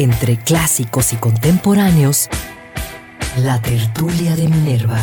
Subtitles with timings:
[0.00, 2.28] entre clásicos y contemporáneos,
[3.36, 4.98] la tertulia de Minerva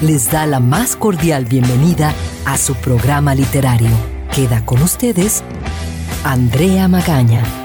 [0.00, 2.14] les da la más cordial bienvenida
[2.46, 3.90] a su programa literario.
[4.34, 5.42] Queda con ustedes
[6.24, 7.59] Andrea Magaña.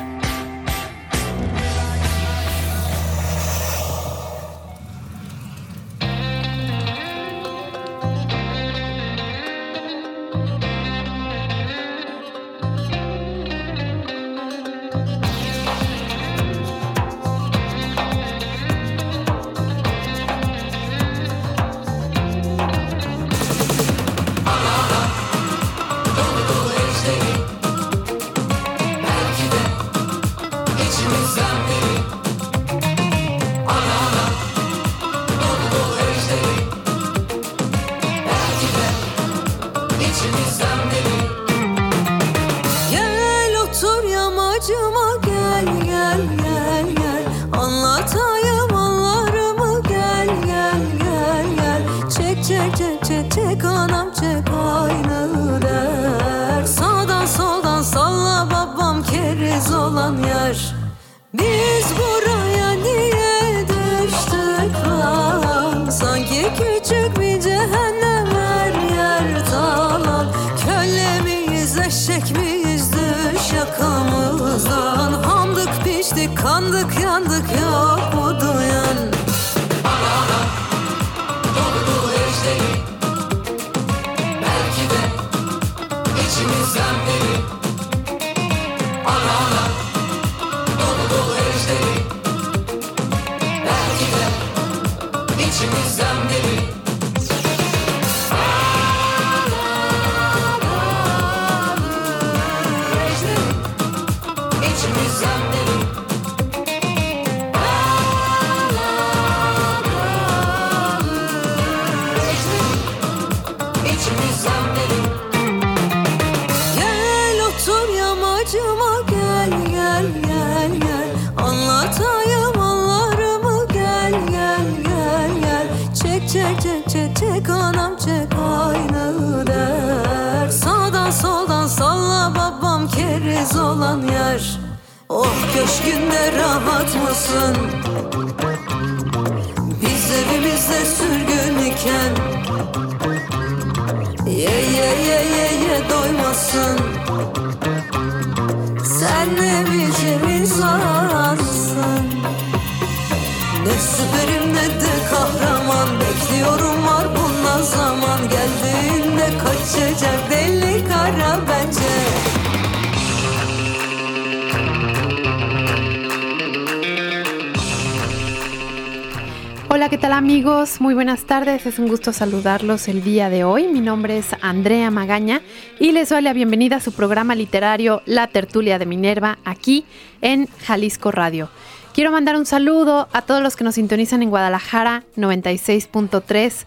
[171.69, 173.67] Es un gusto saludarlos el día de hoy.
[173.67, 175.41] Mi nombre es Andrea Magaña
[175.79, 179.83] y les doy la bienvenida a su programa literario La Tertulia de Minerva aquí
[180.21, 181.49] en Jalisco Radio.
[181.93, 186.65] Quiero mandar un saludo a todos los que nos sintonizan en Guadalajara 96.3.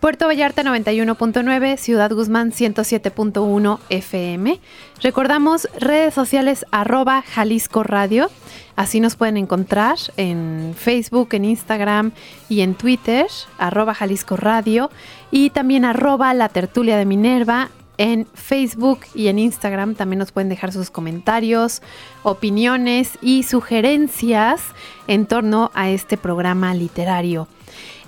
[0.00, 4.58] Puerto Vallarta 91.9, Ciudad Guzmán 107.1 FM.
[5.02, 8.30] Recordamos redes sociales arroba Jalisco Radio.
[8.76, 12.12] Así nos pueden encontrar en Facebook, en Instagram
[12.48, 13.26] y en Twitter,
[13.58, 14.90] arroba Jalisco Radio.
[15.30, 17.68] Y también arroba la tertulia de Minerva
[17.98, 19.96] en Facebook y en Instagram.
[19.96, 21.82] También nos pueden dejar sus comentarios,
[22.22, 24.62] opiniones y sugerencias
[25.08, 27.48] en torno a este programa literario.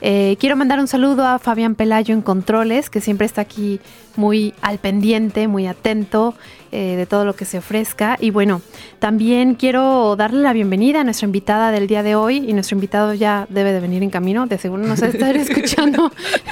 [0.04, 3.80] Eh, quiero mandar un saludo a Fabián Pelayo en Controles, que siempre está aquí
[4.16, 6.34] muy al pendiente, muy atento
[6.74, 8.16] eh, de todo lo que se ofrezca.
[8.18, 8.62] Y bueno,
[8.98, 12.38] también quiero darle la bienvenida a nuestra invitada del día de hoy.
[12.48, 16.10] Y nuestro invitado ya debe de venir en camino, de seguro nos estar escuchando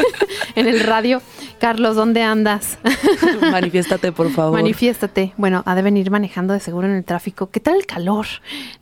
[0.56, 1.22] en el radio.
[1.58, 2.78] Carlos, ¿dónde andas?
[3.50, 4.58] Manifiéstate, por favor.
[4.58, 5.32] Manifiéstate.
[5.38, 7.50] Bueno, ha de venir manejando de seguro en el tráfico.
[7.50, 8.26] ¿Qué tal el calor?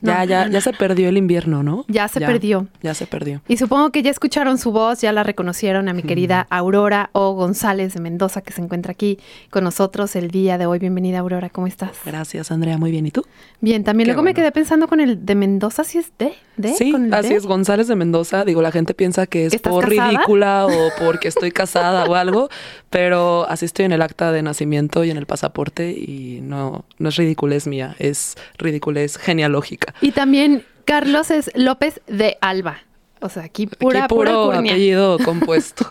[0.00, 1.84] ya, ya, ya se perdió el invierno, ¿no?
[1.86, 2.66] Ya se perdió.
[2.82, 3.42] Ya se perdió.
[3.46, 7.34] Y supongo que ya escucharon su voz, ya la reconocieron a mi querida Aurora O.
[7.34, 9.18] González de Mendoza, que se encuentra aquí
[9.50, 10.78] con nosotros el día de hoy.
[10.78, 11.92] Bienvenida, Aurora, ¿cómo estás?
[12.04, 13.06] Gracias, Andrea, muy bien.
[13.06, 13.24] ¿Y tú?
[13.60, 16.94] Bien, también luego me quedé pensando con el de Mendoza, si es de, de Sí,
[17.12, 18.44] así es, González de Mendoza.
[18.44, 22.50] Digo, la gente piensa que es por ridícula o porque estoy casada o algo,
[22.90, 27.08] pero así estoy en el acta de nacimiento y en el pasaporte y no, no
[27.08, 29.94] es ridiculez mía, es ridiculez genealógica.
[30.02, 32.78] Y también Carlos es López de Alba.
[33.20, 35.90] O sea, aquí pura, aquí puro apellido compuesto.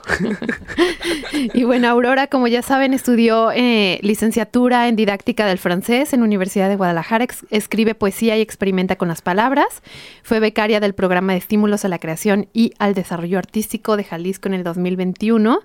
[1.33, 6.69] y bueno, Aurora, como ya saben, estudió eh, licenciatura en didáctica del francés en Universidad
[6.69, 9.81] de Guadalajara, escribe poesía y experimenta con las palabras.
[10.24, 14.47] Fue becaria del programa de estímulos a la creación y al desarrollo artístico de Jalisco
[14.47, 15.59] en el 2021.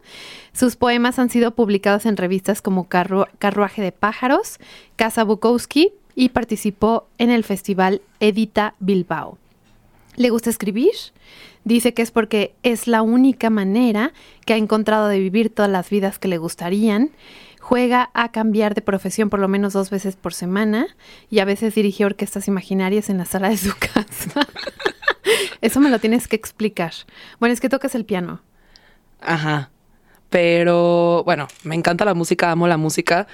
[0.53, 4.59] Sus poemas han sido publicados en revistas como Carruaje de Pájaros,
[4.97, 9.39] Casa Bukowski y participó en el festival Edita Bilbao.
[10.17, 10.93] ¿Le gusta escribir?
[11.65, 14.13] Dice que es porque es la única manera
[14.45, 17.11] que ha encontrado de vivir todas las vidas que le gustarían.
[17.61, 20.89] Juega a cambiar de profesión por lo menos dos veces por semana
[21.31, 24.49] y a veces dirige orquestas imaginarias en la sala de su casa.
[25.61, 26.93] Eso me lo tienes que explicar.
[27.39, 28.41] Bueno, es que tocas el piano.
[29.21, 29.71] Ajá.
[30.31, 33.29] Pero bueno, me encanta la música, amo la música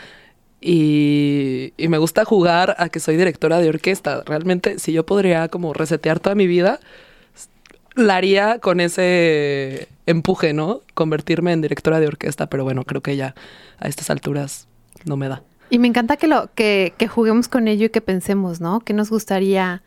[0.61, 4.23] y, y, me gusta jugar a que soy directora de orquesta.
[4.27, 6.81] Realmente, si yo podría como resetear toda mi vida,
[7.99, 10.83] la haría con ese empuje, ¿no?
[10.95, 13.35] Convertirme en directora de orquesta, pero bueno, creo que ya
[13.79, 14.69] a estas alturas
[15.05, 15.43] no me da.
[15.71, 18.81] Y me encanta que lo que, que juguemos con ello y que pensemos, ¿no?
[18.81, 19.83] ¿Qué nos gustaría,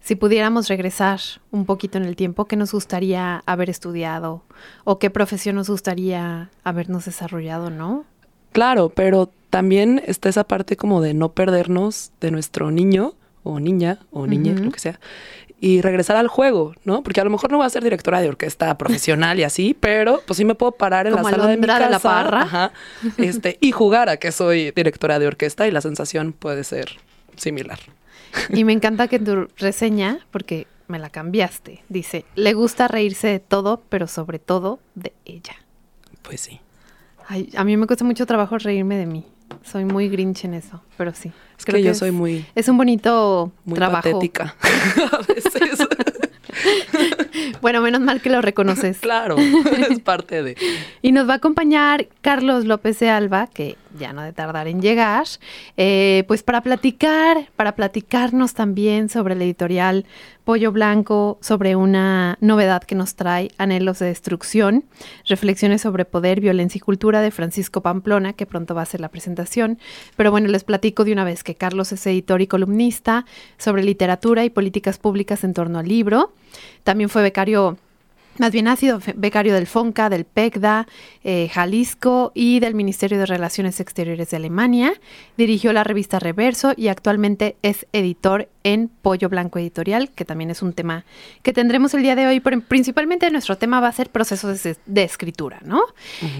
[0.00, 1.20] si pudiéramos regresar
[1.50, 4.42] un poquito en el tiempo, qué nos gustaría haber estudiado
[4.84, 8.06] o qué profesión nos gustaría habernos desarrollado, ¿no?
[8.52, 13.98] Claro, pero también está esa parte como de no perdernos de nuestro niño o niña
[14.10, 15.00] o niña, lo que sea,
[15.60, 17.02] y regresar al juego, ¿no?
[17.02, 20.22] Porque a lo mejor no voy a ser directora de orquesta profesional y así, pero
[20.26, 22.42] pues sí me puedo parar en la sala de mi casa, la parra.
[22.42, 22.72] Ajá,
[23.18, 26.98] este, y jugar a que soy directora de orquesta y la sensación puede ser
[27.36, 27.78] similar.
[28.50, 33.40] Y me encanta que tu reseña, porque me la cambiaste, dice, le gusta reírse de
[33.40, 35.56] todo, pero sobre todo de ella.
[36.22, 36.60] Pues sí.
[37.26, 39.26] Ay, a mí me cuesta mucho trabajo reírme de mí.
[39.64, 41.32] Soy muy grinch en eso, pero sí.
[41.58, 42.46] Es que yo soy muy...
[42.54, 44.02] Es un bonito muy trabajo.
[44.02, 44.54] Patética
[45.12, 45.86] a veces.
[47.60, 48.98] bueno, menos mal que lo reconoces.
[48.98, 49.36] claro,
[49.90, 50.56] es parte de...
[51.02, 54.80] Y nos va a acompañar Carlos López de Alba, que ya no de tardar en
[54.80, 55.26] llegar,
[55.76, 60.06] eh, pues para platicar, para platicarnos también sobre la editorial
[60.44, 64.84] Pollo Blanco, sobre una novedad que nos trae Anhelos de Destrucción,
[65.26, 69.10] reflexiones sobre poder, violencia y cultura de Francisco Pamplona, que pronto va a ser la
[69.10, 69.78] presentación.
[70.16, 73.26] Pero bueno, les platico de una vez que Carlos es editor y columnista
[73.58, 76.32] sobre literatura y políticas públicas en torno al libro.
[76.82, 77.76] También fue becario
[78.38, 80.86] más bien ha sido becario del FONCA, del PECDA,
[81.24, 84.92] eh, Jalisco y del Ministerio de Relaciones Exteriores de Alemania.
[85.36, 90.62] Dirigió la revista Reverso y actualmente es editor en Pollo Blanco Editorial, que también es
[90.62, 91.04] un tema
[91.42, 95.02] que tendremos el día de hoy, pero principalmente nuestro tema va a ser procesos de,
[95.02, 95.82] escritura, ¿no?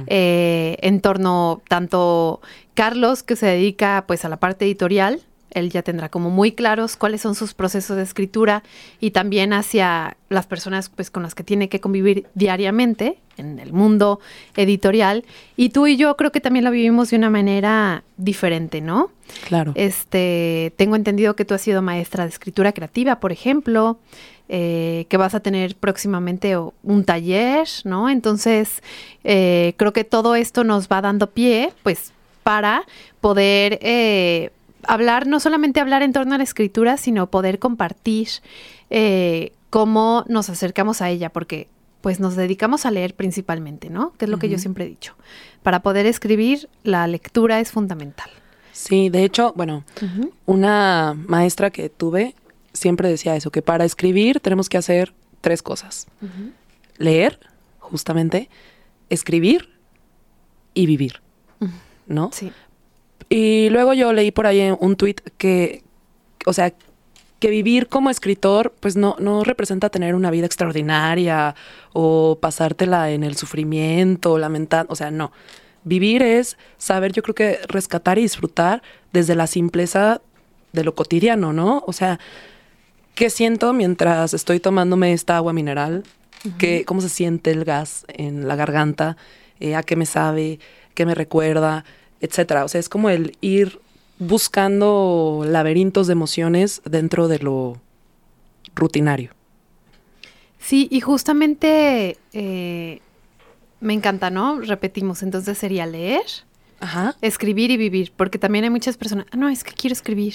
[0.06, 2.40] Eh, en torno tanto
[2.74, 6.96] Carlos, que se dedica pues a la parte editorial, él ya tendrá como muy claros
[6.96, 8.62] cuáles son sus procesos de escritura
[9.00, 13.72] y también hacia las personas pues con las que tiene que convivir diariamente en el
[13.72, 14.20] mundo
[14.56, 15.24] editorial
[15.56, 19.10] y tú y yo creo que también lo vivimos de una manera diferente, ¿no?
[19.46, 19.72] Claro.
[19.74, 23.98] Este, tengo entendido que tú has sido maestra de escritura creativa, por ejemplo,
[24.50, 28.08] eh, que vas a tener próximamente un taller, ¿no?
[28.08, 28.82] Entonces,
[29.22, 32.12] eh, creo que todo esto nos va dando pie, pues,
[32.42, 32.84] para
[33.20, 34.50] poder eh,
[34.86, 38.28] hablar, no solamente hablar en torno a la escritura, sino poder compartir
[38.90, 41.68] eh, cómo nos acercamos a ella, porque
[42.00, 44.12] pues nos dedicamos a leer principalmente, ¿no?
[44.18, 45.16] Que es lo que yo siempre he dicho.
[45.62, 48.30] Para poder escribir, la lectura es fundamental.
[48.72, 49.84] Sí, de hecho, bueno,
[50.46, 52.36] una maestra que tuve
[52.72, 56.06] siempre decía eso, que para escribir tenemos que hacer tres cosas.
[56.96, 57.40] Leer,
[57.80, 58.48] justamente,
[59.10, 59.70] escribir
[60.74, 61.20] y vivir,
[62.06, 62.30] ¿no?
[62.32, 62.52] Sí.
[63.28, 65.82] Y luego yo leí por ahí un tweet que,
[66.46, 66.72] o sea,
[67.38, 71.54] que vivir como escritor, pues no, no representa tener una vida extraordinaria
[71.92, 75.32] o pasártela en el sufrimiento, lamentando, o sea, no.
[75.84, 78.82] Vivir es saber, yo creo que rescatar y disfrutar
[79.12, 80.20] desde la simpleza
[80.72, 81.84] de lo cotidiano, ¿no?
[81.86, 82.18] O sea,
[83.14, 86.02] ¿qué siento mientras estoy tomándome esta agua mineral?
[86.86, 89.16] ¿Cómo se siente el gas en la garganta?
[89.60, 90.60] Eh, ¿A qué me sabe?
[90.94, 91.84] ¿Qué me recuerda?
[92.20, 92.64] Etcétera.
[92.64, 93.80] O sea, es como el ir
[94.18, 97.80] buscando laberintos de emociones dentro de lo
[98.74, 99.30] rutinario.
[100.58, 103.00] Sí, y justamente eh,
[103.80, 104.60] me encanta, ¿no?
[104.60, 106.22] Repetimos, entonces sería leer,
[107.20, 110.34] escribir y vivir, porque también hay muchas personas, ah, no, es que quiero escribir,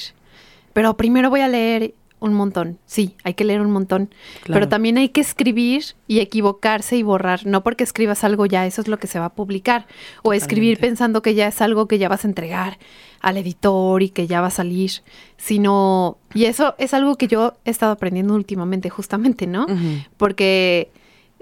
[0.72, 4.10] pero primero voy a leer un montón, sí, hay que leer un montón,
[4.48, 8.82] pero también hay que escribir y equivocarse y borrar, no porque escribas algo ya, eso
[8.82, 9.86] es lo que se va a publicar,
[10.24, 12.78] o escribir pensando que ya es algo que ya vas a entregar
[13.22, 14.92] al editor y que ya va a salir,
[15.38, 19.66] sino, y eso es algo que yo he estado aprendiendo últimamente justamente, ¿no?
[20.18, 20.90] Porque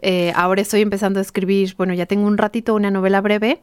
[0.03, 3.61] Eh, ahora estoy empezando a escribir, bueno, ya tengo un ratito una novela breve,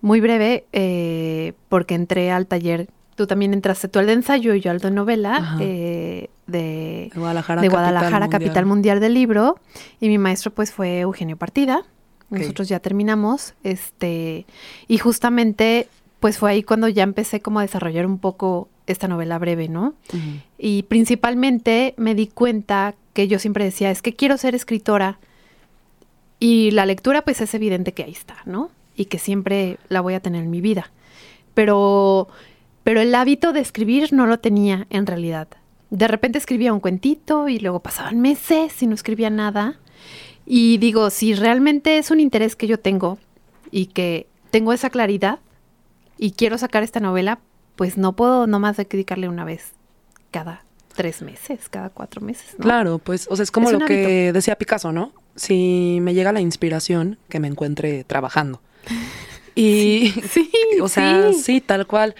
[0.00, 2.86] muy breve, eh, porque entré al taller.
[3.16, 8.28] Tú también entraste tú al de ensayo y yo al de novela eh, de, Guadalajara,
[8.28, 9.00] capital, mundial.
[9.00, 9.58] del libro.
[10.00, 11.84] Y mi maestro pues fue Eugenio Partida.
[12.30, 13.54] Nosotros ya terminamos.
[13.62, 14.46] Este,
[14.88, 15.88] y justamente
[16.20, 19.94] pues fue ahí cuando ya empecé como a desarrollar un poco esta novela breve, ¿no?
[20.56, 25.18] Y principalmente me di cuenta que yo siempre decía, es que quiero ser escritora.
[26.38, 28.70] Y la lectura, pues es evidente que ahí está, ¿no?
[28.96, 30.92] Y que siempre la voy a tener en mi vida.
[31.54, 32.28] Pero,
[32.84, 35.48] pero el hábito de escribir no lo tenía en realidad.
[35.92, 39.78] De repente escribía un cuentito y luego pasaban meses y no escribía nada.
[40.46, 43.18] Y digo, si realmente es un interés que yo tengo
[43.70, 45.40] y que tengo esa claridad
[46.16, 47.40] y quiero sacar esta novela,
[47.76, 49.72] pues no puedo nomás dedicarle una vez
[50.30, 52.56] cada tres meses, cada cuatro meses.
[52.58, 55.12] Claro, pues, o sea, es como lo que decía Picasso, ¿no?
[55.36, 58.62] Si me llega la inspiración, que me encuentre trabajando.
[59.54, 61.60] Y, sí, o sea, sí.
[61.60, 62.14] tal cual.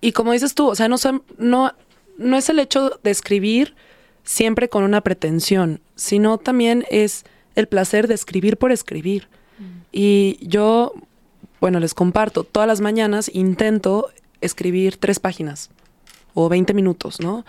[0.00, 0.96] Y como dices tú, o sea, no,
[1.36, 1.74] no,
[2.18, 3.74] no es el hecho de escribir
[4.22, 9.28] siempre con una pretensión, sino también es el placer de escribir por escribir.
[9.58, 9.64] Mm.
[9.92, 10.94] Y yo,
[11.60, 15.70] bueno, les comparto, todas las mañanas intento escribir tres páginas
[16.34, 17.44] o 20 minutos, ¿no?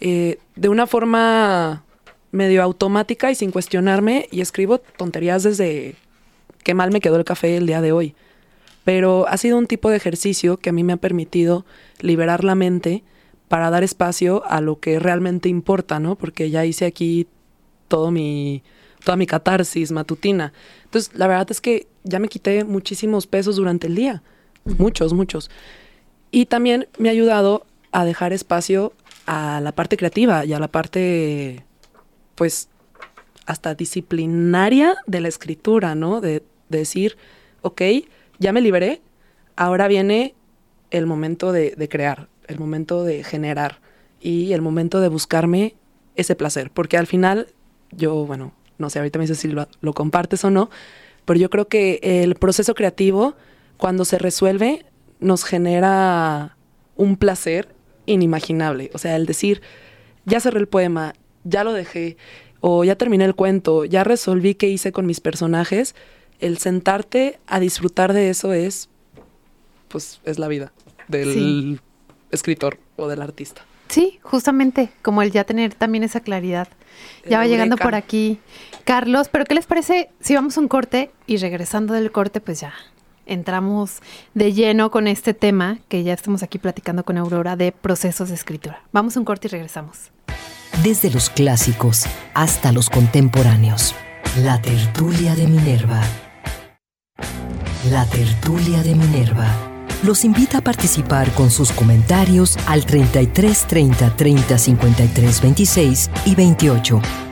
[0.00, 1.84] Eh, de una forma
[2.30, 5.96] medio automática y sin cuestionarme y escribo tonterías desde
[6.62, 8.14] qué mal me quedó el café el día de hoy.
[8.84, 11.64] Pero ha sido un tipo de ejercicio que a mí me ha permitido
[12.00, 13.02] liberar la mente
[13.48, 16.16] para dar espacio a lo que realmente importa, ¿no?
[16.16, 17.26] Porque ya hice aquí
[17.88, 18.62] todo mi,
[19.04, 20.52] toda mi catarsis matutina.
[20.84, 24.22] Entonces, la verdad es que ya me quité muchísimos pesos durante el día.
[24.64, 25.50] Muchos, muchos.
[26.30, 28.92] Y también me ha ayudado a dejar espacio
[29.26, 31.64] a la parte creativa y a la parte,
[32.34, 32.68] pues,
[33.46, 36.20] hasta disciplinaria de la escritura, ¿no?
[36.20, 37.16] De, decir,
[37.62, 37.80] ok,
[38.38, 39.00] ya me liberé,
[39.56, 40.34] ahora viene
[40.90, 43.80] el momento de, crear, el momento de generar
[44.20, 45.74] y el momento de buscarme
[46.16, 47.48] ese placer, porque al final
[47.92, 50.70] yo, bueno, no sé, ahorita me dices si lo, compartes o no,
[51.24, 53.34] pero yo creo que el proceso creativo,
[53.76, 54.86] cuando se resuelve,
[55.20, 56.56] nos genera
[56.96, 57.74] un placer
[58.06, 58.90] inimaginable.
[58.94, 59.62] O sea, el decir,
[60.24, 61.14] ya cerré el poema,
[61.44, 62.16] ya lo dejé,
[62.60, 65.94] o ya terminé el cuento, ya resolví qué hice con mis personajes,
[66.40, 68.88] el sentarte a disfrutar de eso es,
[69.88, 70.72] pues, es la vida
[71.08, 71.80] del
[72.30, 73.62] escritor o del artista.
[73.88, 76.68] Sí, justamente, como el ya tener también esa claridad.
[77.28, 78.38] Ya va llegando por aquí
[78.84, 82.60] Carlos, pero ¿qué les parece si vamos a un corte y regresando del corte, pues
[82.60, 82.74] ya
[83.26, 84.00] entramos
[84.34, 88.34] de lleno con este tema que ya estamos aquí platicando con Aurora de procesos de
[88.34, 88.82] escritura.
[88.92, 90.10] Vamos a un corte y regresamos.
[90.82, 93.94] Desde los clásicos hasta los contemporáneos.
[94.42, 96.00] La tertulia de Minerva.
[97.90, 99.67] La tertulia de Minerva
[100.02, 107.27] los invita a participar con sus comentarios al 33 30 30 53 26 y 28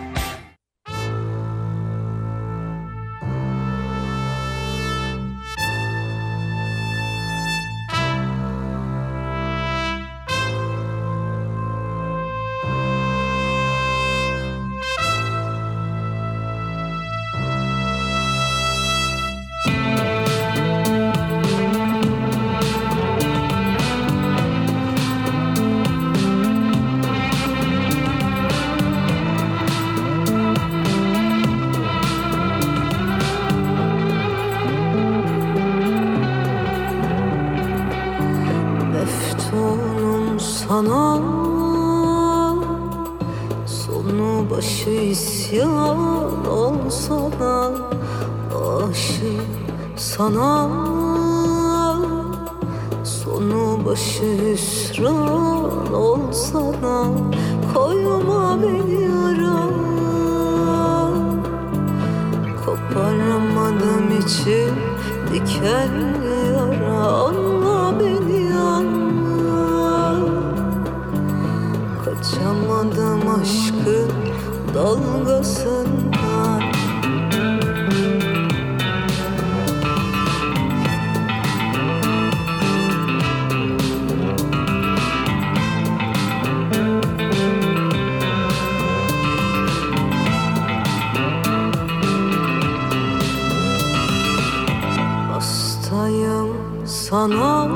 [96.06, 97.68] olayım sana.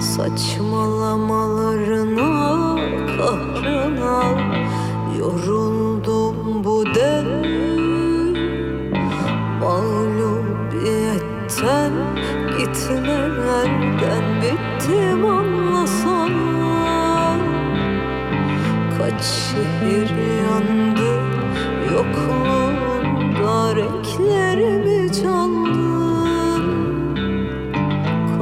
[0.00, 2.76] Saçmalamalarına
[3.16, 4.22] kahrına
[5.18, 8.38] Yoruldum bu devir
[9.60, 11.92] Mağlubiyetten
[12.58, 16.30] gitmelerden Bittim anlasan
[18.98, 20.10] Kaç şehir
[20.42, 20.89] yandı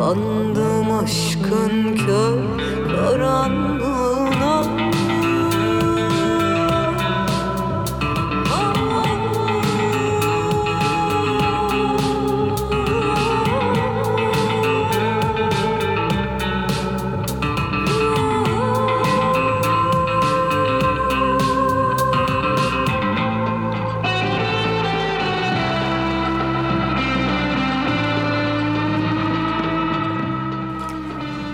[0.08, 2.38] Kandım aşkın kör
[2.96, 3.77] karanlığına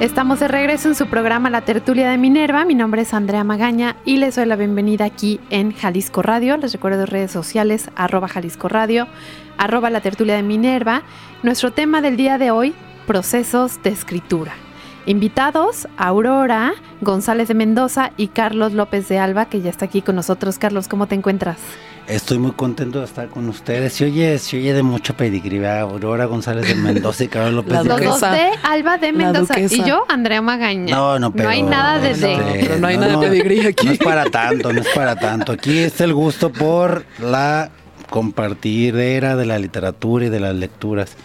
[0.05, 2.67] Estamos de regreso en su programa La Tertulia de Minerva.
[2.67, 6.59] Mi nombre es Andrea Magaña y les doy la bienvenida aquí en Jalisco Radio.
[6.59, 9.09] Les recuerdo redes sociales, arroba Jalisco Radio,
[9.57, 11.05] arroba La Tertulia de Minerva.
[11.43, 12.75] Nuestro tema del día de hoy,
[13.07, 14.53] procesos de escritura.
[15.07, 20.17] Invitados, Aurora González de Mendoza y Carlos López de Alba, que ya está aquí con
[20.17, 20.59] nosotros.
[20.59, 21.57] Carlos, ¿cómo te encuentras?
[22.07, 23.95] Estoy muy contento de estar con ustedes.
[23.95, 27.85] Se oye, se oye de mucho pedigrí, Aurora González de Mendoza y Carlos López de
[27.85, 30.95] Los dos de Alba de Mendoza y yo, Andrea Magaña.
[30.95, 31.45] No, no, pero...
[31.45, 32.11] No hay nada de...
[32.11, 33.87] Este, no hay nada de pedigrí aquí.
[33.87, 35.53] No es para tanto, no es para tanto.
[35.53, 37.71] Aquí es el gusto por la
[38.11, 41.17] compartidera de la literatura y de las lecturas.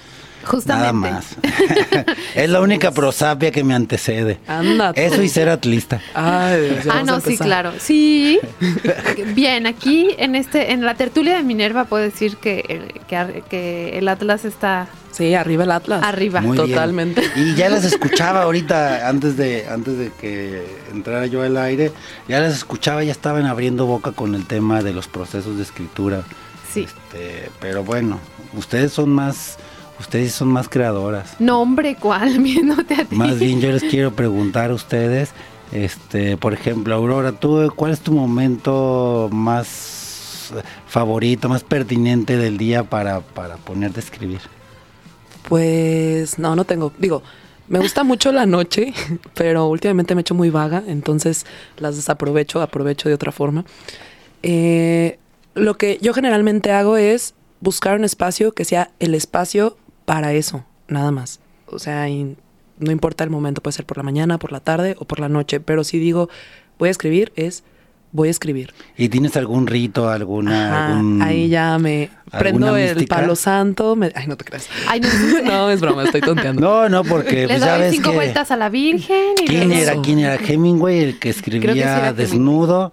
[0.43, 0.81] Justamente.
[0.81, 1.35] Nada más.
[2.35, 4.39] es la única prosapia que me antecede.
[4.47, 4.91] Anda.
[4.95, 6.01] Eso y ser atlista.
[6.13, 7.73] Ay, ah, no, sí, claro.
[7.79, 8.39] Sí.
[9.35, 14.45] Bien, aquí en este, en la tertulia de Minerva puedo decir que, que, el Atlas
[14.45, 16.01] está Sí, arriba el Atlas.
[16.03, 16.41] Arriba.
[16.41, 17.23] Totalmente.
[17.35, 21.91] Y ya las escuchaba ahorita, antes de, antes de que entrara yo al aire,
[22.27, 26.23] ya las escuchaba, ya estaban abriendo boca con el tema de los procesos de escritura.
[26.71, 26.81] Sí.
[26.81, 28.19] Este, pero bueno,
[28.53, 29.57] ustedes son más
[29.99, 31.35] Ustedes son más creadoras.
[31.39, 32.39] No, hombre, ¿cuál?
[32.39, 33.15] Viéndote a ti.
[33.15, 35.31] Más bien yo les quiero preguntar a ustedes,
[35.71, 40.53] este, por ejemplo, Aurora, ¿tú cuál es tu momento más
[40.87, 44.39] favorito, más pertinente del día para, para ponerte a escribir?
[45.47, 46.91] Pues no, no tengo.
[46.97, 47.23] Digo,
[47.67, 48.93] me gusta mucho la noche,
[49.35, 51.45] pero últimamente me he hecho muy vaga, entonces
[51.77, 53.65] las desaprovecho, aprovecho de otra forma.
[54.41, 55.19] Eh,
[55.53, 59.77] lo que yo generalmente hago es buscar un espacio que sea el espacio
[60.09, 61.39] para eso, nada más.
[61.67, 62.07] O sea,
[62.79, 65.29] no importa el momento, puede ser por la mañana, por la tarde o por la
[65.29, 66.29] noche, pero si digo
[66.79, 67.63] voy a escribir es
[68.11, 68.73] voy a escribir.
[68.97, 70.99] ¿Y tienes algún rito, alguna...
[71.23, 73.97] ahí ya me prendo el palo santo.
[74.15, 74.67] ay, no te creas.
[74.87, 75.01] Ay,
[75.43, 76.61] no, es broma, estoy tonteando.
[76.61, 79.35] No, no, porque Le pues, cinco vueltas a la Virgen.
[79.41, 79.95] Y ¿Quién era?
[80.01, 80.35] ¿Quién era?
[80.35, 82.91] Hemingway, el que escribía desnudo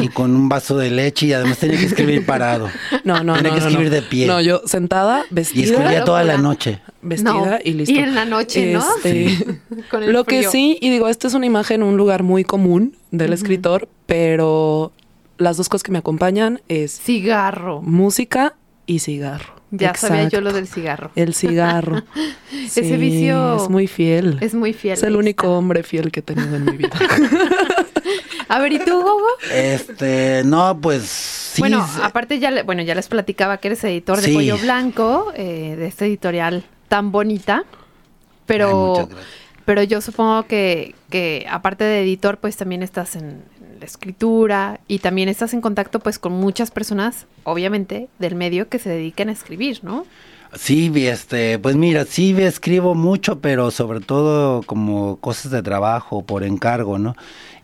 [0.00, 2.68] y con un vaso de leche y además tenía que escribir parado.
[3.04, 4.26] No, no, Tenía que escribir de pie.
[4.26, 5.60] No, yo sentada, vestida.
[5.60, 6.80] Y escribía toda la noche.
[7.02, 7.94] Vestida y listo.
[7.94, 8.84] Y en la noche, ¿no?
[8.96, 9.60] Este,
[10.06, 13.88] lo que sí, y digo, esta es una imagen, un lugar muy común del escritor,
[14.06, 14.92] pero
[15.38, 16.98] las dos cosas que me acompañan es...
[17.00, 17.82] Cigarro.
[17.82, 18.54] Música
[18.86, 19.56] y cigarro.
[19.72, 21.10] Ya sabía yo lo del cigarro.
[21.16, 22.02] El cigarro.
[22.52, 23.56] Ese vicio...
[23.56, 24.38] Es muy fiel.
[24.40, 24.94] Es muy fiel.
[24.94, 26.90] Es el único hombre fiel que he tenido en mi vida.
[28.48, 29.26] A ver, ¿y tú, Gogo?
[29.52, 34.56] Este, no, pues Bueno, aparte ya, bueno, ya les platicaba que eres editor de Pollo
[34.58, 37.64] Blanco, eh, de esta editorial tan bonita,
[38.46, 39.08] pero...
[39.64, 43.42] pero yo supongo que, que aparte de editor, pues también estás en,
[43.78, 48.78] la escritura y también estás en contacto pues con muchas personas, obviamente, del medio que
[48.78, 50.04] se dedican a escribir, ¿no?
[50.54, 56.44] Sí, este, pues mira, sí escribo mucho, pero sobre todo como cosas de trabajo, por
[56.44, 57.14] encargo, ¿no?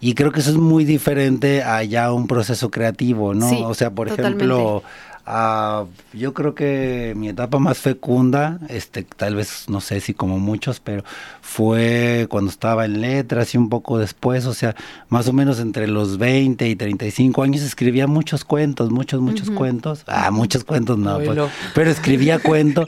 [0.01, 3.49] Y creo que eso es muy diferente a ya un proceso creativo, ¿no?
[3.69, 4.83] o sea, por ejemplo,
[5.25, 10.41] Ah, yo creo que mi etapa más fecunda, este, tal vez no sé si como
[10.41, 11.05] muchos, pero
[11.41, 14.75] fue cuando estaba en letras y un poco después, o sea,
[15.09, 20.03] más o menos entre los 20 y 35 años escribía muchos cuentos, muchos, muchos cuentos.
[20.09, 21.39] Ah, muchos cuentos no, pues,
[21.75, 22.87] pero escribía cuentos.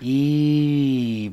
[0.00, 1.32] Y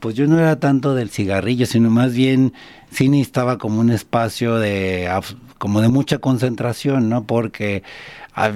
[0.00, 2.52] pues yo no era tanto del cigarrillo, sino más bien
[2.90, 5.10] sí necesitaba como un espacio de
[5.58, 7.24] como de mucha concentración, ¿no?
[7.24, 7.82] Porque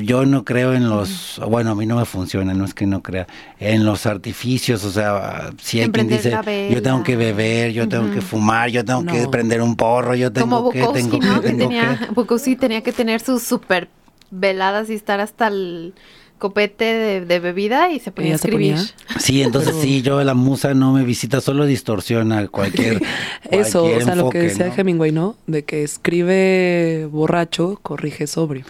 [0.03, 3.03] yo no creo en los, bueno, a mí no me funciona, no es que no
[3.03, 3.27] crea,
[3.59, 6.37] en los artificios, o sea, si hay quien dice,
[6.71, 10.31] yo tengo que beber, yo tengo que fumar, yo tengo que prender un porro, yo
[10.33, 12.57] tengo que, tengo que, tengo tenía, que.
[12.57, 13.89] tenía que tener sus super
[14.31, 15.95] veladas y estar hasta el
[16.41, 18.77] copete de, bebida y se ponía a escribir.
[19.19, 23.03] Sí, entonces sí, yo la musa no me visita, solo distorsiona cualquier.
[23.51, 25.37] Eso, o sea, lo que decía Hemingway, ¿no?
[25.47, 28.65] De que escribe borracho, corrige sobrio.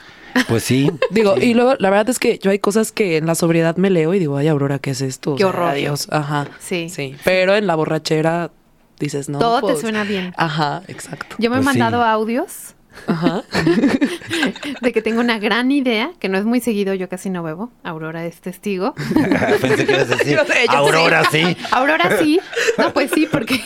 [0.49, 0.91] Pues sí.
[1.11, 3.91] digo, y luego la verdad es que yo hay cosas que en la sobriedad me
[3.91, 5.37] leo y digo, ay, Aurora, ¿qué es esto?
[5.37, 5.75] Qué horror.
[5.75, 6.09] Dios.
[6.11, 6.49] Ajá.
[6.59, 6.89] Sí.
[6.89, 7.17] Sí.
[7.25, 8.51] Pero en la borrachera
[8.99, 9.39] dices, no.
[9.39, 10.35] Todo te pues, suena bien.
[10.37, 11.37] Ajá, exacto.
[11.39, 12.75] Yo me he pues mandado audios
[13.07, 13.45] Ajá.
[14.81, 17.71] de que tengo una gran idea, que no es muy seguido, yo casi no bebo.
[17.83, 18.95] Aurora es testigo.
[19.61, 20.39] Pensé que ibas a decir,
[20.69, 21.57] Aurora sí.
[21.71, 22.41] Aurora sí.
[22.79, 23.61] No, pues sí, porque...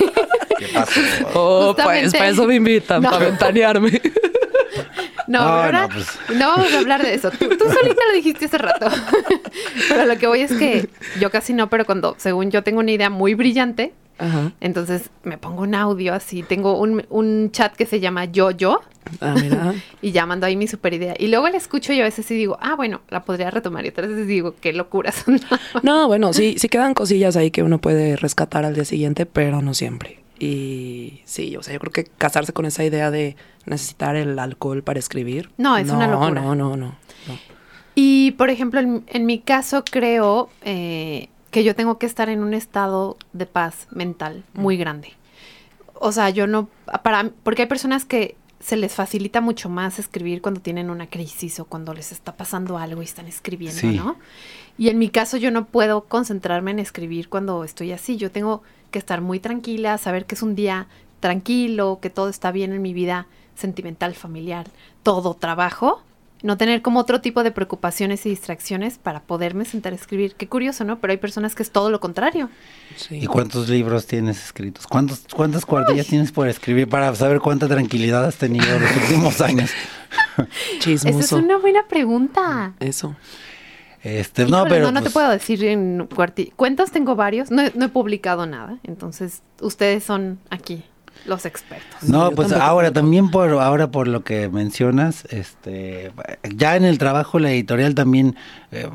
[0.58, 1.00] ¿Qué pasa?
[1.34, 4.00] Oh, pues para eso me invitan, para ventanearme.
[5.26, 6.06] No, Aurora, pues.
[6.36, 7.30] no, vamos a hablar de eso.
[7.30, 8.86] Tú, tú, solita lo dijiste hace rato.
[9.88, 10.88] pero lo que voy es que
[11.20, 13.92] yo casi no, pero cuando, según yo tengo una idea muy brillante,
[14.60, 18.80] entonces me pongo un audio así, tengo un, chat que se llama Yo Yo.
[19.20, 19.74] Ah, mira.
[20.02, 21.14] y ya mando ahí mi super idea.
[21.18, 23.84] Y luego la escucho y a veces sí digo, ah, bueno, la podría retomar.
[23.84, 25.24] Y otras veces digo, qué locuras.
[25.82, 29.60] no, bueno, sí, sí quedan cosillas ahí que uno puede rescatar al día siguiente, pero
[29.62, 30.23] no siempre.
[30.38, 34.82] Y sí, o sea, yo creo que casarse con esa idea de necesitar el alcohol
[34.82, 35.50] para escribir.
[35.56, 36.40] No, es una locura.
[36.40, 36.94] No, no, no, no.
[37.94, 42.54] Y por ejemplo, en, mi caso creo eh, que yo tengo que estar en un
[42.54, 45.12] estado de paz mental muy grande.
[45.94, 46.68] O sea, yo no,
[47.02, 51.60] para, porque hay personas que se les facilita mucho más escribir cuando tienen una crisis
[51.60, 54.16] o cuando les está pasando algo y están escribiendo, ¿no?
[54.76, 58.16] Y en mi caso yo no puedo concentrarme en escribir cuando estoy así.
[58.16, 60.86] Yo tengo que estar muy tranquila, saber que es un día
[61.20, 64.66] tranquilo, que todo está bien en mi vida sentimental, familiar,
[65.02, 66.02] todo trabajo
[66.44, 70.34] no tener como otro tipo de preocupaciones y distracciones para poderme sentar a escribir.
[70.34, 70.98] Qué curioso, ¿no?
[71.00, 72.50] Pero hay personas que es todo lo contrario.
[73.10, 74.86] ¿Y cuántos libros tienes escritos?
[74.86, 79.70] ¿Cuántos, ¿Cuántas cuartillas tienes por escribir para saber cuánta tranquilidad has tenido los últimos años?
[80.86, 82.74] Esa es una buena pregunta.
[82.78, 83.16] Eso.
[84.04, 84.84] Este, no, pero.
[84.84, 86.08] No, no te pues puedo decir en
[86.54, 88.78] cuentos tengo varios, no, no he publicado nada.
[88.84, 90.84] Entonces, ustedes son aquí
[91.24, 92.08] los expertos.
[92.08, 96.12] No, pues ahora también por ahora por lo que mencionas, este
[96.54, 98.36] ya en el trabajo la editorial también
[98.72, 98.88] eh,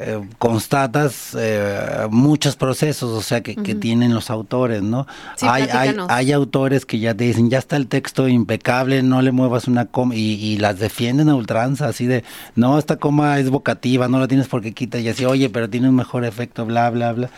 [0.00, 5.06] eh, constatas eh, muchos procesos, o sea que, que, tienen los autores, ¿no?
[5.42, 9.30] hay, hay, hay autores que ya te dicen, ya está el texto impecable, no le
[9.30, 12.24] muevas una coma y, y, las defienden a ultranza, así de,
[12.56, 15.88] no, esta coma es vocativa, no la tienes porque quita y así, oye, pero tiene
[15.88, 17.30] un mejor efecto, bla, bla, bla.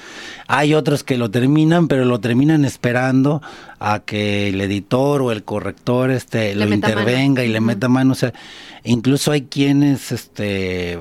[0.49, 3.43] Hay otros que lo terminan, pero lo terminan esperando
[3.85, 8.14] a que el editor o el corrector este lo intervenga y le meta mano, o
[8.14, 8.33] sea,
[8.85, 10.97] incluso hay quienes este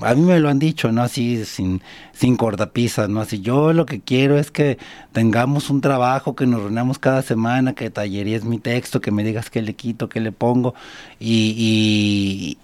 [0.00, 3.86] a mí me lo han dicho, no así sin sin cortapisas, no así yo lo
[3.86, 4.76] que quiero es que
[5.12, 9.48] tengamos un trabajo, que nos reunamos cada semana, que talleríes mi texto, que me digas
[9.48, 10.74] qué le quito, qué le pongo
[11.20, 12.58] y, y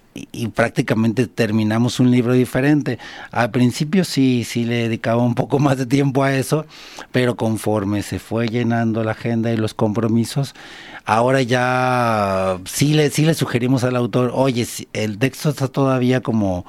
[0.54, 2.98] prácticamente terminamos un libro diferente.
[3.30, 6.66] Al principio sí, sí le dedicaba un poco más de tiempo a eso,
[7.12, 10.54] pero conforme se fue llenando la agenda y los compromisos,
[11.04, 16.64] ahora ya sí le, sí le sugerimos al autor, oye, el texto está todavía como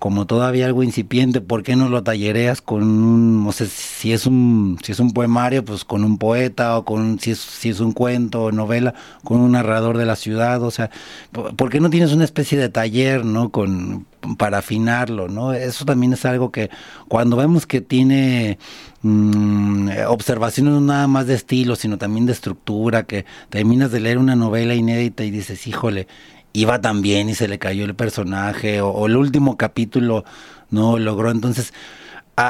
[0.00, 4.26] como todavía algo incipiente, ¿por qué no lo tallereas con un, no sé, si es
[4.26, 7.80] un, si es un poemario, pues con un poeta, o con, si es, si es
[7.80, 10.90] un cuento o novela, con un narrador de la ciudad, o sea,
[11.32, 14.06] ¿por qué no tienes una especie de taller, no, con,
[14.38, 15.52] para afinarlo, no?
[15.52, 16.70] Eso también es algo que
[17.06, 18.58] cuando vemos que tiene
[19.02, 24.16] mm, observaciones no nada más de estilo, sino también de estructura, que terminas de leer
[24.16, 26.08] una novela inédita y dices, híjole,
[26.52, 30.24] iba tan bien y se le cayó el personaje o, el último capítulo
[30.70, 31.30] no logró.
[31.30, 31.72] Entonces,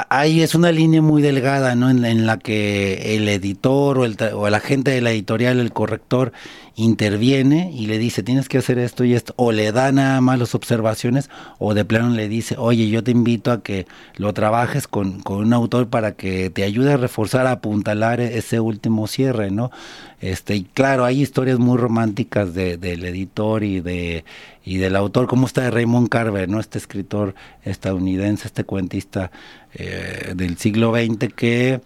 [0.09, 1.89] ahí es una línea muy delgada, ¿no?
[1.89, 6.31] En, la que el editor o el, o el agente de la editorial, el corrector,
[6.75, 10.39] interviene y le dice, tienes que hacer esto y esto, o le da nada más
[10.39, 14.87] las observaciones, o de plano le dice, oye, yo te invito a que lo trabajes
[14.87, 19.51] con, con un autor para que te ayude a reforzar, a apuntalar ese último cierre,
[19.51, 19.71] ¿no?
[20.21, 24.23] Este, y claro, hay historias muy románticas de, del editor y de
[24.63, 26.59] y del autor, como está de Raymond Carver, ¿no?
[26.59, 29.31] Este escritor estadounidense, este cuentista
[29.73, 31.81] eh, del siglo XX que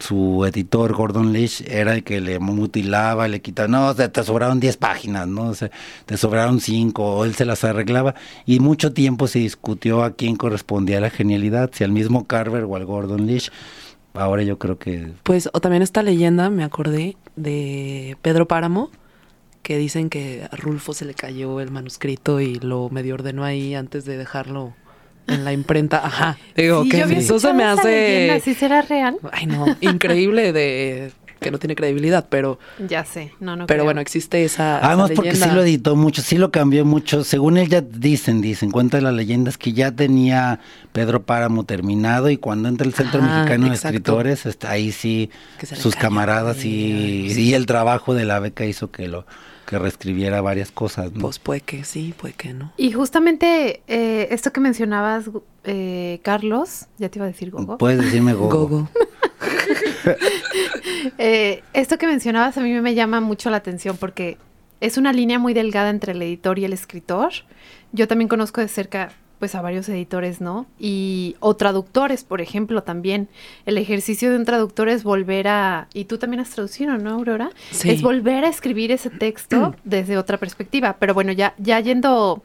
[0.00, 4.76] su editor Gordon Leach era el que le mutilaba, le quitaba, no, te sobraron 10
[4.78, 5.50] páginas, ¿no?
[5.50, 5.54] O
[6.06, 8.14] te sobraron 5, o él se las arreglaba,
[8.46, 12.76] y mucho tiempo se discutió a quién correspondía la genialidad, si al mismo Carver o
[12.76, 13.50] al Gordon Leach.
[14.14, 15.12] Ahora yo creo que...
[15.22, 18.90] Pues, o también esta leyenda, me acordé, de Pedro Páramo,
[19.62, 23.74] que dicen que a Rulfo se le cayó el manuscrito y lo medio ordenó ahí
[23.74, 24.74] antes de dejarlo
[25.26, 25.98] en la imprenta.
[26.04, 26.38] Ajá.
[26.56, 28.40] Digo, que eso se me hace.
[28.42, 29.18] ¿Sí será real?
[29.32, 29.76] Ay, no.
[29.80, 32.58] Increíble de que no tiene credibilidad, pero.
[32.86, 33.66] Ya sé, no, no.
[33.66, 34.78] Pero bueno, existe esa.
[34.86, 37.24] Además, porque sí lo editó mucho, sí lo cambió mucho.
[37.24, 40.60] Según él ya dicen, dicen, cuenta las leyendas que ya tenía
[40.92, 45.30] Pedro Páramo terminado y cuando entra el Centro Mexicano de Escritores, está ahí sí
[45.74, 49.26] sus camaradas y, y el trabajo de la beca hizo que lo
[49.70, 51.12] que reescribiera varias cosas.
[51.18, 52.72] Pues puede que sí, puede que no.
[52.76, 55.30] Y justamente eh, esto que mencionabas,
[55.62, 57.78] eh, Carlos, ya te iba a decir Gogo.
[57.78, 58.66] Puedes decirme Gogo.
[58.66, 58.90] Gogo.
[61.18, 64.38] Eh, esto que mencionabas a mí me llama mucho la atención porque
[64.80, 67.32] es una línea muy delgada entre el editor y el escritor.
[67.92, 70.66] Yo también conozco de cerca pues a varios editores, ¿no?
[70.78, 73.28] Y o traductores, por ejemplo, también.
[73.64, 77.50] El ejercicio de un traductor es volver a y tú también has traducido, ¿no, Aurora?
[77.70, 77.90] Sí.
[77.90, 82.42] Es volver a escribir ese texto desde otra perspectiva, pero bueno, ya ya yendo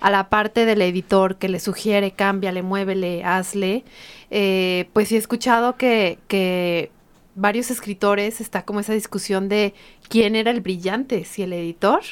[0.00, 3.82] a la parte del editor que le sugiere, cámbiale, muévele, hazle,
[4.30, 6.90] eh, pues sí he escuchado que que
[7.34, 9.74] varios escritores está como esa discusión de
[10.08, 12.02] quién era el brillante, si el editor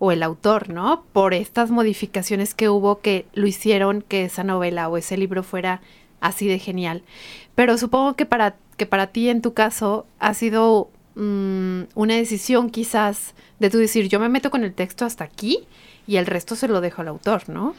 [0.00, 1.04] o el autor, ¿no?
[1.12, 5.82] Por estas modificaciones que hubo que lo hicieron que esa novela o ese libro fuera
[6.20, 7.02] así de genial.
[7.54, 12.70] Pero supongo que para, que para ti, en tu caso, ha sido mmm, una decisión
[12.70, 15.58] quizás de tú decir, yo me meto con el texto hasta aquí
[16.06, 17.74] y el resto se lo dejo al autor, ¿no?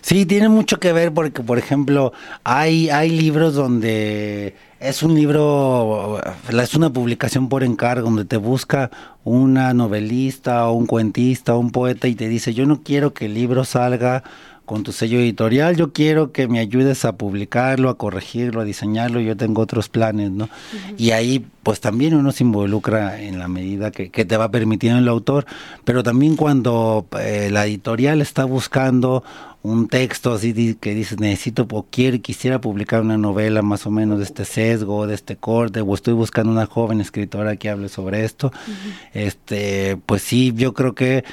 [0.00, 2.12] Sí, tiene mucho que ver porque, por ejemplo,
[2.44, 8.90] hay, hay libros donde es un libro, es una publicación por encargo, donde te busca
[9.24, 13.26] una novelista o un cuentista o un poeta y te dice, yo no quiero que
[13.26, 14.22] el libro salga
[14.68, 19.18] con tu sello editorial, yo quiero que me ayudes a publicarlo, a corregirlo, a diseñarlo,
[19.18, 20.44] yo tengo otros planes, ¿no?
[20.44, 20.94] Uh -huh.
[20.98, 24.98] Y ahí pues también uno se involucra en la medida que, que te va permitiendo
[24.98, 25.46] el autor,
[25.86, 29.24] pero también cuando eh, la editorial está buscando
[29.62, 34.18] un texto así que dices necesito o quiero quisiera publicar una novela más o menos
[34.18, 38.26] de este sesgo, de este corte, o estoy buscando una joven escritora que hable sobre
[38.26, 39.10] esto, uh -huh.
[39.14, 41.24] este, pues sí, yo creo que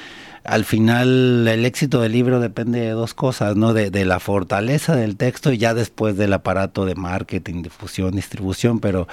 [0.46, 3.72] al final el éxito del libro depende de dos cosas, ¿no?
[3.72, 8.80] De, de, la fortaleza del texto y ya después del aparato de marketing, difusión, distribución,
[8.80, 9.08] pero,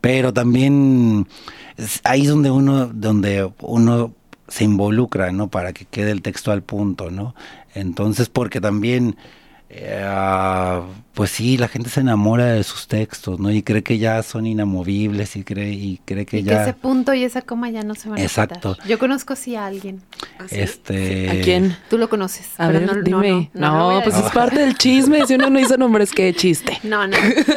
[0.00, 1.26] pero también
[2.04, 4.12] ahí es donde uno, donde uno
[4.48, 5.48] se involucra, ¿no?
[5.48, 7.34] Para que quede el texto al punto, ¿no?
[7.74, 9.16] Entonces, porque también,
[9.70, 10.80] eh,
[11.14, 13.50] pues sí, la gente se enamora de sus textos, ¿no?
[13.50, 16.56] Y cree que ya son inamovibles y cree, y cree que y ya...
[16.58, 18.70] Que ese punto y esa coma ya no se van Exacto.
[18.70, 18.88] a quitar.
[18.88, 20.00] Yo conozco sí a alguien.
[20.38, 20.60] ¿Ah, sí?
[20.60, 21.30] Este...
[21.30, 21.76] ¿A quién?
[21.90, 22.48] Tú lo conoces.
[22.58, 23.50] A pero ver, no, dime.
[23.52, 25.26] No, no, no, pues es parte del chisme.
[25.26, 26.78] Si uno no dice nombres, qué chiste.
[26.84, 27.16] No, no.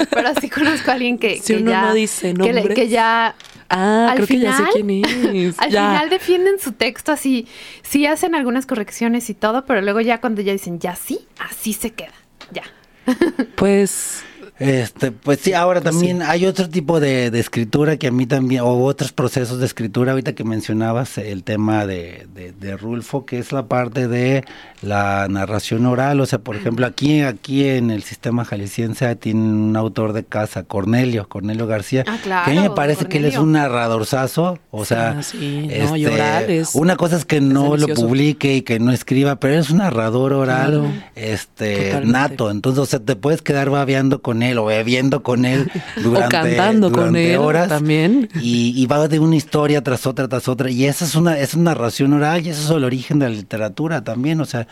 [0.10, 1.82] Pero sí conozco a alguien que, si que uno ya...
[1.84, 2.66] no dice que, nombres.
[2.66, 3.36] le- que ya
[3.72, 5.60] Ah, al creo que ya sé final- quién es.
[5.60, 5.90] Al Ya.
[5.92, 7.48] final defienden su texto así,
[7.84, 11.74] sí hacen algunas correcciones y todo, pero luego ya cuando ya dicen, ya sí, así
[11.74, 12.14] se queda,
[12.52, 12.64] ya.
[13.56, 14.24] Pues
[14.62, 18.62] Este, pues sí, ahora también hay otro tipo de, de escritura que a mí también,
[18.62, 23.40] o otros procesos de escritura, ahorita que mencionabas el tema de, de, de Rulfo, que
[23.40, 24.44] es la parte de
[24.84, 29.76] la narración oral, o sea, por ejemplo, aquí, aquí en el sistema jalisciense tiene un
[29.76, 33.26] autor de casa, Cornelio, Cornelio García, Ah, claro, que a mí me parece que él
[33.26, 37.42] es un narradorzazo, o sea, Ah, sí, no, y oral es- una cosa es que
[37.42, 40.92] no lo publique y que no escriba, pero es un narrador oral, Claro.
[41.16, 42.12] este, Totalmente.
[42.12, 45.72] nato, entonces, o sea, te puedes quedar babeando con él o bebiendo con él
[46.04, 47.70] durante, o cantando con él horas.
[47.70, 48.30] también.
[48.42, 50.70] Y, y va de una historia tras otra, tras otra.
[50.70, 53.36] Y esa es una, es una narración oral y eso es el origen de la
[53.36, 54.42] literatura también.
[54.42, 54.68] O sea,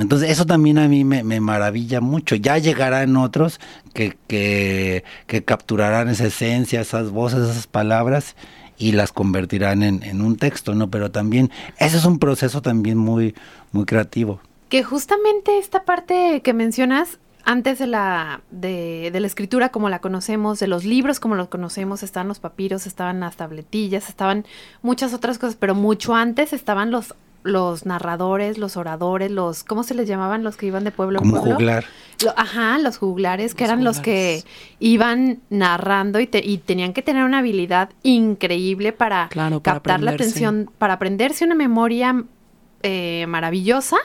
[0.00, 2.36] entonces eso también a mí me, me maravilla mucho.
[2.36, 3.60] Ya llegarán otros
[3.94, 8.36] que, que, que capturarán esa esencia, esas voces, esas palabras
[8.78, 10.90] y las convertirán en, en un texto, ¿no?
[10.90, 13.34] Pero también, ese es un proceso también muy,
[13.72, 14.40] muy creativo.
[14.68, 20.00] Que justamente esta parte que mencionas antes de la, de, de la escritura como la
[20.00, 24.44] conocemos, de los libros como los conocemos, estaban los papiros, estaban las tabletillas, estaban
[24.82, 29.94] muchas otras cosas, pero mucho antes estaban los los narradores, los oradores, los ¿cómo se
[29.94, 31.54] les llamaban los que iban de pueblo en Como pueblo?
[31.54, 31.84] juglar.
[32.24, 34.42] Lo- ajá, los juglares, que Los eran los que
[34.80, 40.00] iban narrando y, te- y tenían que tener una habilidad increíble para Claro, para captar
[40.02, 42.24] la atención, para aprenderse una memoria
[42.82, 43.96] eh, maravillosa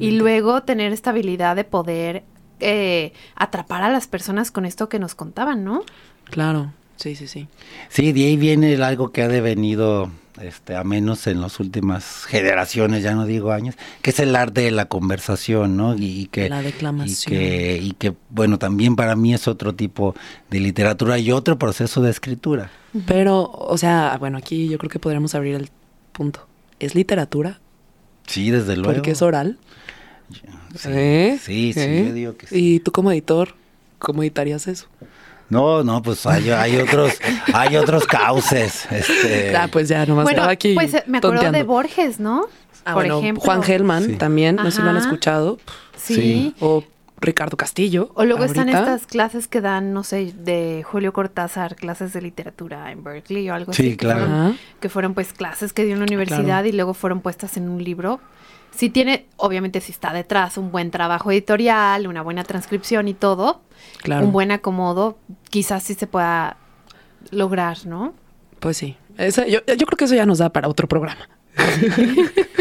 [0.00, 2.22] y luego tener esta habilidad de poder
[2.60, 5.82] eh, atrapar a las personas con esto que nos contaban, ¿no?
[6.24, 7.48] Claro, sí, sí, sí.
[7.88, 13.02] Sí, de ahí viene algo que ha devenido, este, a menos en las últimas generaciones,
[13.02, 15.94] ya no digo años, que es el arte de la conversación, ¿no?
[15.96, 17.34] Y, y que La y declamación.
[17.34, 20.14] que, y que, bueno, también para mí es otro tipo
[20.50, 22.70] de literatura y otro proceso de escritura.
[23.06, 25.70] Pero, o sea, bueno, aquí yo creo que podríamos abrir el
[26.12, 26.46] punto.
[26.80, 27.60] ¿Es literatura?
[28.26, 28.92] Sí, desde luego.
[28.92, 29.58] Porque es oral.
[30.32, 31.38] Sí, ¿Eh?
[31.42, 32.04] sí, sí, ¿Eh?
[32.08, 32.74] yo digo que sí.
[32.76, 33.54] Y tú como editor,
[33.98, 34.86] ¿cómo editarías eso?
[35.48, 37.12] No, no, pues hay, hay otros,
[37.54, 38.86] hay otros cauces.
[38.90, 41.62] Este, ah, pues ya, nomás bueno, estaba aquí pues eh, me acuerdo de.
[41.62, 42.46] Borges, ¿no?
[42.84, 43.42] Ah, Por bueno, ejemplo.
[43.44, 44.12] Juan Gelman Sí.
[44.16, 45.58] también, no sé si lo han escuchado.
[45.96, 46.14] Sí.
[46.14, 46.54] Sí.
[46.60, 46.84] O
[47.20, 48.10] Ricardo Castillo.
[48.14, 52.92] O luego están estas clases que dan, no sé, de Julio Cortázar, clases de literatura
[52.92, 53.90] en Berkeley o algo Sí, así.
[53.92, 54.26] que claro.
[54.26, 56.66] fueron- que fueron pues clases que dio en la universidad Claro.
[56.68, 58.20] y luego fueron puestas en un libro.
[58.76, 63.62] Si tiene, obviamente si está detrás un buen trabajo editorial, una buena transcripción y todo,
[64.02, 64.26] Claro.
[64.26, 65.16] un buen acomodo,
[65.50, 66.56] quizás sí se pueda
[67.30, 68.14] lograr, ¿no?
[68.60, 68.96] Pues sí.
[69.16, 71.28] Esa- yo, yo creo que eso ya nos da para otro programa.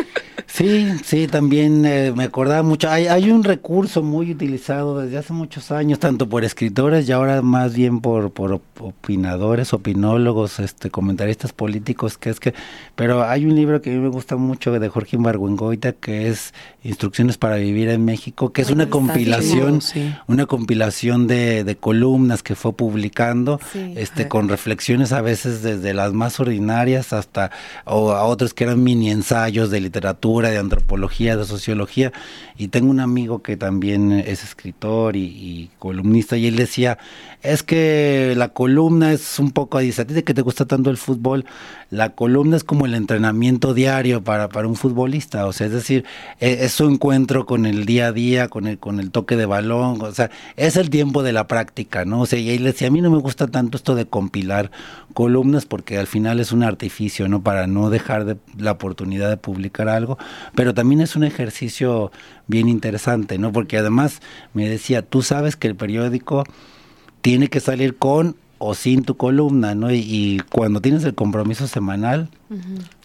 [0.56, 2.90] Sí, sí, también eh, me acordaba mucho.
[2.90, 7.42] Hay, hay un recurso muy utilizado desde hace muchos años, tanto por escritores y ahora
[7.42, 12.54] más bien por, por opinadores, opinólogos, este, comentaristas políticos, que es que,
[12.96, 16.54] pero hay un libro que a mí me gusta mucho de Jorge Imbargüengoita, que es
[16.86, 19.80] Instrucciones para vivir en México, que es una compilación,
[20.28, 23.60] una compilación de, de, columnas que fue publicando,
[23.96, 27.50] este, con reflexiones a veces desde las más ordinarias hasta
[27.86, 32.12] o a otros que eran mini ensayos de literatura de antropología, de sociología,
[32.58, 36.98] y tengo un amigo que también es escritor y, columnista, y él decía,
[37.42, 40.98] es que la columna es un poco, dice, a de que te gusta tanto el
[40.98, 41.46] fútbol,
[41.96, 46.06] la columna es como el entrenamiento diario para, para un futbolista, o sea, es decir,
[46.40, 49.46] e, es, su encuentro con el día a día, con el, con el toque de
[49.46, 52.22] balón, o sea, es el tiempo de la práctica, ¿no?
[52.22, 54.72] O sea, y él decía, a mí no me gusta tanto esto de compilar
[55.14, 57.42] columnas porque al final es un artificio, ¿no?
[57.42, 60.18] Para no dejar de, la oportunidad de publicar algo,
[60.54, 62.12] pero también es un ejercicio
[62.48, 63.52] bien interesante, ¿no?
[63.52, 64.22] Porque además
[64.54, 66.44] me decía, tú sabes que el periódico
[67.22, 69.92] tiene que salir con o sin tu columna, ¿no?
[69.92, 72.30] Y, cuando tienes el compromiso semanal,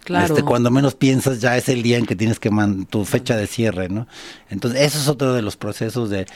[0.05, 0.27] claro.
[0.27, 3.37] este, cuando menos piensas ya es el día en que tienes que man tu fecha
[3.37, 4.07] de cierre, ¿no?
[4.49, 6.27] Entonces, eso es otro de los procesos de,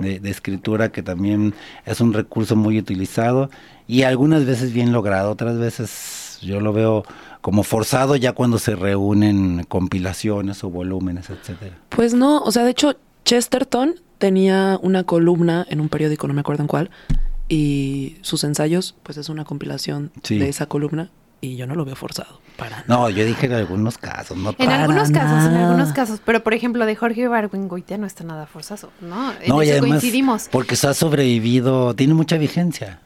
[0.00, 1.54] de, escritura que también
[1.86, 3.50] es un recurso muy utilizado
[3.86, 7.04] y algunas veces bien logrado, otras veces yo lo veo
[7.40, 11.76] como forzado ya cuando se reúnen compilaciones o volúmenes, etcétera.
[11.90, 16.40] Pues no, o sea, de hecho Chesterton tenía una columna en un periódico, no me
[16.40, 16.90] acuerdo en cuál,
[17.48, 21.96] y sus ensayos, pues es una compilación de esa columna y yo no lo veo
[21.96, 22.40] forzado.
[22.56, 26.42] Para no, yo dije en algunos casos, no En algunos casos, en algunos casos, pero
[26.42, 29.32] por ejemplo de Jorge Barguengoitia no está nada forzoso, ¿no?
[29.40, 30.48] En no, eso coincidimos.
[30.50, 33.00] Porque se ha sobrevivido, tiene mucha vigencia.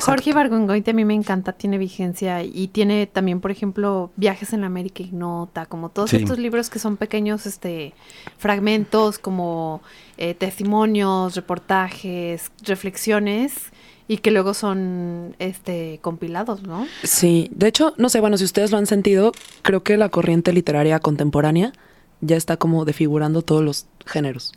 [0.00, 4.62] Jorge Bargongoite a mí me encanta, tiene vigencia y tiene también, por ejemplo, Viajes en
[4.62, 7.94] la América Ignota, como todos estos libros que son pequeños este,
[8.36, 9.82] fragmentos, como
[10.16, 13.70] eh, testimonios, reportajes, reflexiones
[14.08, 16.86] y que luego son este compilados, ¿no?
[17.02, 20.52] Sí, de hecho, no sé, bueno, si ustedes lo han sentido, creo que la corriente
[20.52, 21.72] literaria contemporánea
[22.20, 24.52] ya está como defigurando todos los géneros.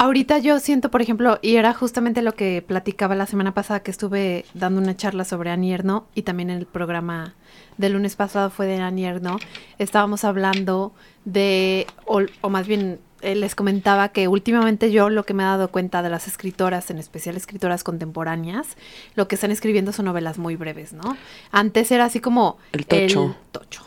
[0.00, 3.90] Ahorita yo siento, por ejemplo, y era justamente lo que platicaba la semana pasada que
[3.90, 7.34] estuve dando una charla sobre Anierno y también en el programa
[7.78, 9.38] del lunes pasado fue de Anierno,
[9.78, 10.92] estábamos hablando
[11.24, 15.68] de, o, más bien eh, les comentaba que últimamente yo lo que me he dado
[15.68, 18.76] cuenta de las escritoras, en especial escritoras contemporáneas,
[19.14, 21.16] lo que están escribiendo son novelas muy breves, ¿no?
[21.50, 23.24] Antes era así como el tocho.
[23.24, 23.82] El tocho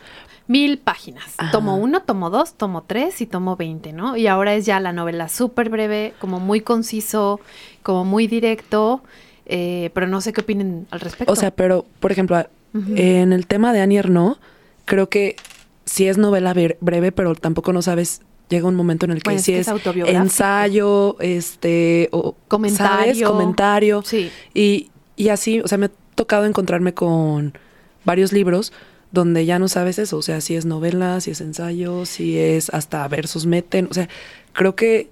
[0.47, 1.35] mil páginas.
[1.53, 4.17] Tomo uno, tomo dos, tomo tres y tomo veinte, ¿no?
[4.17, 7.39] Y ahora es ya la novela súper breve, como muy conciso,
[7.83, 9.01] como muy directo,
[9.45, 11.31] eh, pero no sé qué opinen al respecto.
[11.31, 14.39] O sea, pero, por ejemplo, en el tema de Annie no
[14.83, 15.37] creo que
[15.85, 19.53] sí es novela breve, pero tampoco no sabes llega un momento en el que sí
[19.53, 19.67] es,
[20.05, 24.03] ensayo, este, o comentario, comentario.
[24.03, 24.29] Sí.
[24.53, 27.57] Y, y así, o sea, me ha tocado encontrarme con
[28.03, 28.73] varios libros
[29.11, 32.69] donde ya no sabes eso, o sea, si es novela, si es ensayo, si es
[32.69, 34.07] hasta versos meten, o sea,
[34.53, 35.09] creo que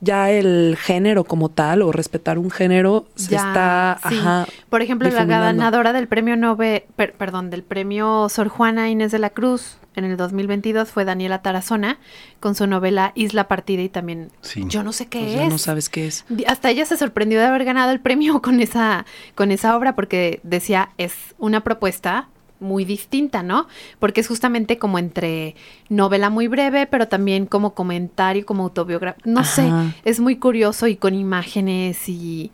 [0.00, 5.24] ya el género como tal o respetar un género se está ajá, por ejemplo la
[5.24, 10.16] ganadora del premio Nobel perdón del premio Sor Juana Inés de la Cruz en el
[10.16, 11.98] 2022 fue Daniela Tarazona
[12.40, 14.30] con su novela Isla Partida y también
[14.68, 15.48] yo no sé qué pues es.
[15.48, 16.24] no sabes qué es.
[16.46, 20.40] Hasta ella se sorprendió de haber ganado el premio con esa con esa obra porque
[20.42, 22.28] decía es una propuesta
[22.62, 23.66] muy distinta, ¿no?
[23.98, 25.54] Porque es justamente como entre
[25.88, 29.20] novela muy breve, pero también como comentario, como autobiografía.
[29.26, 29.68] No sé,
[30.04, 32.52] es muy curioso y con imágenes y,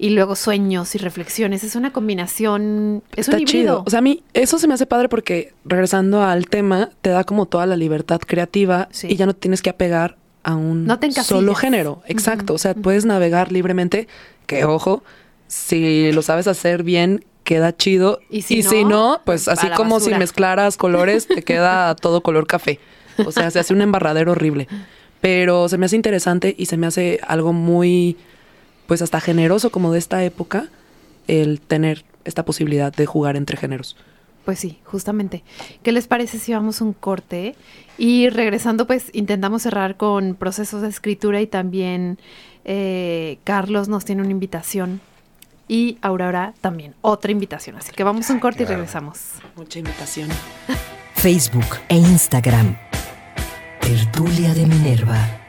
[0.00, 1.64] y, luego sueños y reflexiones.
[1.64, 3.46] Es una combinación, es un híbrido.
[3.46, 3.82] Chido.
[3.86, 7.24] O sea, a mí eso se me hace padre porque regresando al tema, te da
[7.24, 10.88] como toda la libertad creativa y ya no tienes que apegar a un
[11.22, 12.02] solo género.
[12.06, 12.54] Exacto.
[12.54, 14.08] O sea, puedes navegar libremente,
[14.46, 15.02] que ojo,
[15.48, 18.20] si lo sabes hacer bien, queda chido.
[18.30, 22.80] Y si, no, pues así como si mezclaras colores, te queda todo color café.
[23.26, 24.68] O sea, se hace un embarradero horrible.
[25.20, 28.16] Pero se me hace interesante y se me hace algo muy,
[28.90, 30.66] pues hasta generoso como de esta época,
[31.28, 33.96] el tener esta posibilidad de jugar entre géneros.
[34.44, 35.44] Pues sí, justamente.
[35.84, 37.54] ¿Qué les parece si vamos un corte?
[37.98, 42.18] Y regresando, pues intentamos cerrar con procesos de escritura y también
[42.64, 45.00] eh, Carlos nos tiene una invitación
[45.68, 47.76] y Aurora también, otra invitación.
[47.76, 49.20] Así que vamos a un corte y regresamos.
[49.54, 50.30] Mucha invitación.
[51.14, 52.76] Facebook e Instagram.
[53.80, 55.39] Tertulia de Minerva.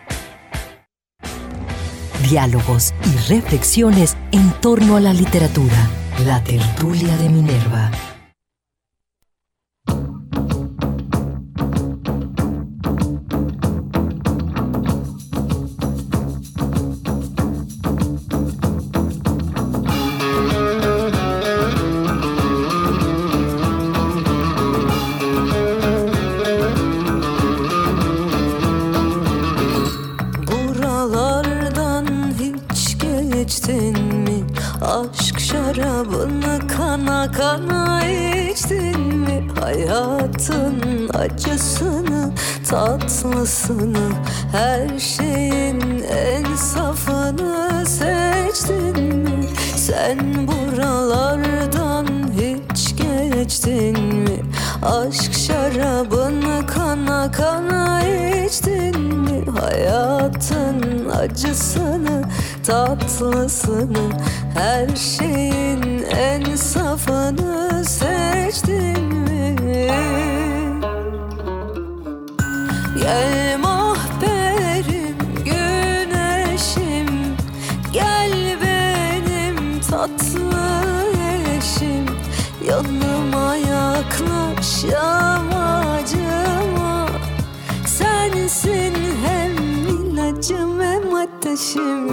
[2.30, 5.90] Diálogos y reflexiones en torno a la literatura.
[6.26, 7.92] La tertulia de Minerva.
[35.76, 39.48] Şarabını kana kana içtin mi?
[39.62, 42.34] Hayatın acısını,
[42.70, 44.10] tatlısını
[44.52, 49.46] Her şeyin en safını seçtin mi?
[49.76, 54.40] Sen buralardan hiç geçtin mi?
[54.86, 59.46] Aşk şarabını kana kana içtin mi?
[59.62, 62.24] Hayatın acısını,
[62.72, 64.10] tatlısını
[64.54, 69.56] Her şeyin en safını seçtin mi?
[73.00, 77.08] Gel mahperim, güneşim
[77.94, 80.96] Gel benim tatlı
[81.58, 82.06] eşim
[82.68, 86.30] Yanıma yaklaş yamacıma
[87.86, 88.96] Sensin
[89.26, 89.52] hem
[89.88, 91.14] ilacım hem
[91.52, 92.08] ateşim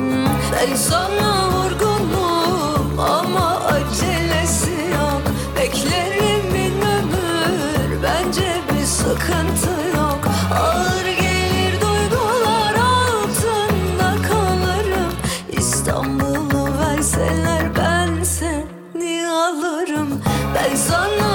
[0.53, 5.23] Ben sana vurgunum ama acelesi yok.
[5.57, 10.21] Beklerim bin ömür bence bir sıkıntı yok.
[10.61, 15.13] Ağır gelir duygular altında kalırım.
[15.53, 20.23] İstanbul'u verseler ben seni alırım.
[20.55, 21.28] Ben sana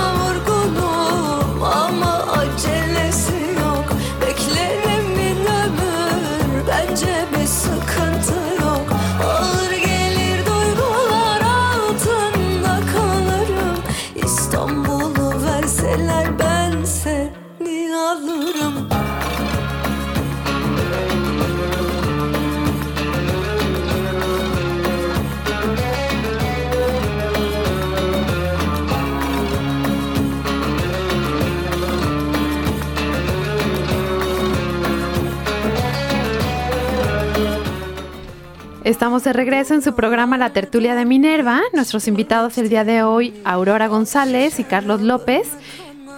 [38.94, 41.64] Estamos de regreso en su programa La Tertulia de Minerva.
[41.74, 45.50] Nuestros invitados el día de hoy, Aurora González y Carlos López.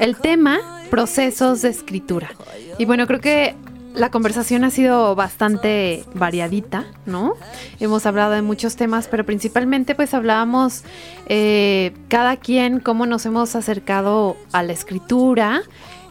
[0.01, 0.59] El tema,
[0.89, 2.31] procesos de escritura.
[2.77, 3.55] Y bueno, creo que
[3.93, 7.35] la conversación ha sido bastante variadita, ¿no?
[7.79, 10.83] Hemos hablado de muchos temas, pero principalmente pues hablábamos
[11.27, 15.61] eh, cada quien cómo nos hemos acercado a la escritura,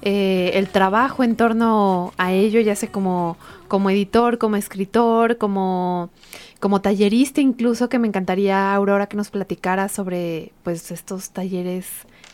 [0.01, 3.37] eh, el trabajo en torno a ello, ya sea como,
[3.69, 6.11] como editor, como escritor, como,
[6.65, 11.87] como tallerista incluso, que me encantaría, Aurora, que nos platicara sobre pues estos talleres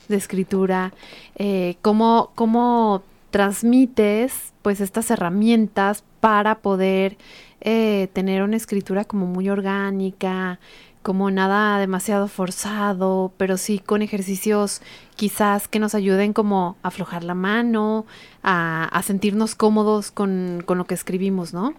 [0.07, 0.93] de escritura,
[1.35, 3.03] eh, cómo, cómo
[3.33, 7.19] transmites pues estas herramientas para poder
[7.61, 10.61] eh, tener una escritura como muy orgánica,
[11.03, 14.81] como nada demasiado forzado, pero sí con ejercicios
[15.17, 18.07] quizás que nos ayuden como a aflojar la mano,
[18.45, 21.75] a, a sentirnos cómodos con, con, lo que escribimos, ¿no?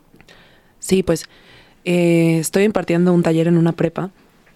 [0.80, 1.30] Sí, pues
[1.86, 4.12] eh, estoy impartiendo un taller en una prepa,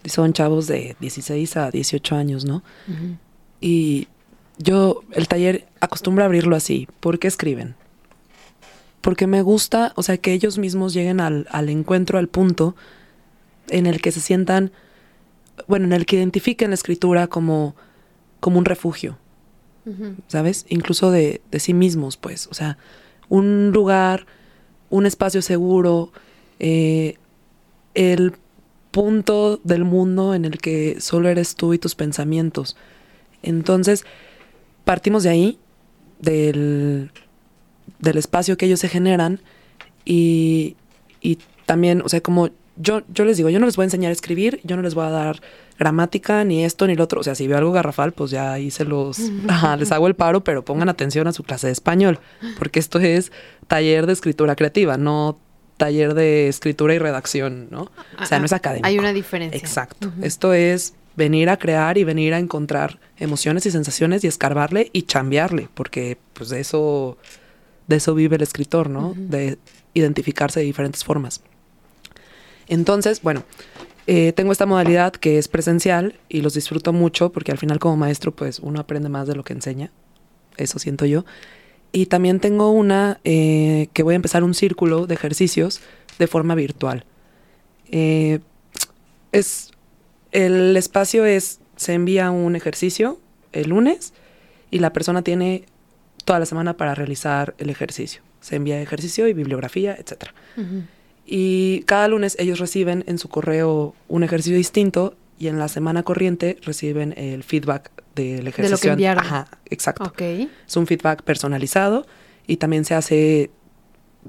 [0.06, 2.58] son chavos de 16 a 18 años, ¿no?
[2.88, 3.18] Uh -huh.
[3.62, 4.08] Y
[4.58, 6.88] yo, el taller acostumbro a abrirlo así.
[7.00, 7.76] ¿Por qué escriben?
[9.02, 12.76] Porque me gusta, o sea, que ellos mismos lleguen al, al encuentro, al punto
[13.70, 14.72] en el que se sientan,
[15.68, 17.76] bueno, en el que identifiquen la escritura como,
[18.40, 19.18] como un refugio,
[19.86, 20.16] uh -huh.
[20.28, 20.66] ¿sabes?
[20.70, 22.78] Incluso de, de, sí mismos, pues, o sea,
[23.30, 24.26] un lugar,
[24.90, 26.12] un espacio seguro,
[26.60, 27.16] eh,
[27.94, 28.34] el
[28.92, 32.78] punto del mundo en el que solo eres tú y tus pensamientos.
[33.44, 34.06] Entonces,
[34.86, 35.60] partimos de ahí,
[36.20, 37.12] del,
[38.00, 39.42] del espacio que ellos se generan
[40.06, 40.76] y,
[41.22, 44.10] y también, o sea, como yo, yo les digo, yo no les voy a enseñar
[44.10, 45.42] a escribir, yo no les voy a dar
[45.78, 47.22] gramática, ni esto, ni lo otro.
[47.22, 50.16] O sea, si veo algo garrafal, pues ya ahí se los, ajá, les hago el
[50.16, 52.20] paro, pero pongan atención a su clase de español,
[52.58, 53.32] porque esto es
[53.68, 55.38] taller de escritura creativa, no
[55.78, 57.92] taller de escritura y redacción, ¿no?
[58.22, 58.88] O sea, no es académico.
[58.88, 59.58] Hay una diferencia.
[59.58, 60.08] Exacto.
[60.08, 60.26] Uh -huh.
[60.26, 65.04] Esto es venir a crear y venir a encontrar emociones y sensaciones y escarbarle y
[65.04, 67.18] chambearle, porque pues de eso,
[67.88, 69.10] de eso vive el escritor, ¿no?
[69.10, 69.28] Uh -huh.
[69.28, 69.58] De
[69.94, 71.42] identificarse de diferentes formas.
[72.68, 73.44] Entonces, bueno,
[74.08, 77.98] eh, tengo esta modalidad que es presencial y los disfruto mucho porque al final como
[77.98, 79.92] maestro pues uno aprende más de lo que enseña,
[80.58, 81.26] eso siento yo.
[81.96, 85.80] Y también tengo una eh, que voy a empezar un círculo de ejercicios
[86.20, 87.06] de forma virtual.
[87.90, 88.40] Eh,
[89.32, 89.72] es,
[90.34, 93.22] el espacio es, se envía un ejercicio
[93.54, 94.14] el lunes
[94.72, 95.64] y la persona tiene
[96.26, 98.22] toda la semana para realizar el ejercicio.
[98.42, 100.32] Se envía ejercicio y bibliografía, etc.
[100.58, 100.84] Uh -huh.
[101.26, 106.04] Y cada lunes ellos reciben en su correo un ejercicio distinto y en la semana
[106.04, 108.64] corriente reciben el feedback del ejercicio.
[108.64, 109.24] De lo que enviaron.
[109.24, 110.06] Ajá, exacto.
[110.06, 110.50] Okay.
[110.68, 112.06] Es un feedback personalizado
[112.48, 113.52] y también se hace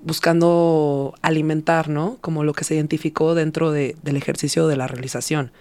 [0.02, 2.18] buscando alimentar, ¿no?
[2.20, 5.52] Como lo que se identificó dentro de, del ejercicio de la realización.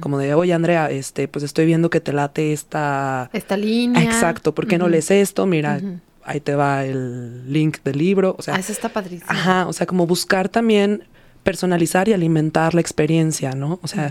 [0.00, 3.30] Como de, oye, Andrea, este, pues estoy viendo que te late esta...
[3.32, 4.02] Esta línea.
[4.02, 5.46] Exacto, ¿por qué no lees esto?
[5.46, 5.80] Mira,
[6.24, 8.34] ahí te va el link del libro.
[8.36, 9.30] O sea, ah, eso está padrísimo.
[9.30, 11.04] Ajá, o sea, como buscar también
[11.44, 13.78] personalizar y alimentar la experiencia, ¿no?
[13.82, 14.10] O sea,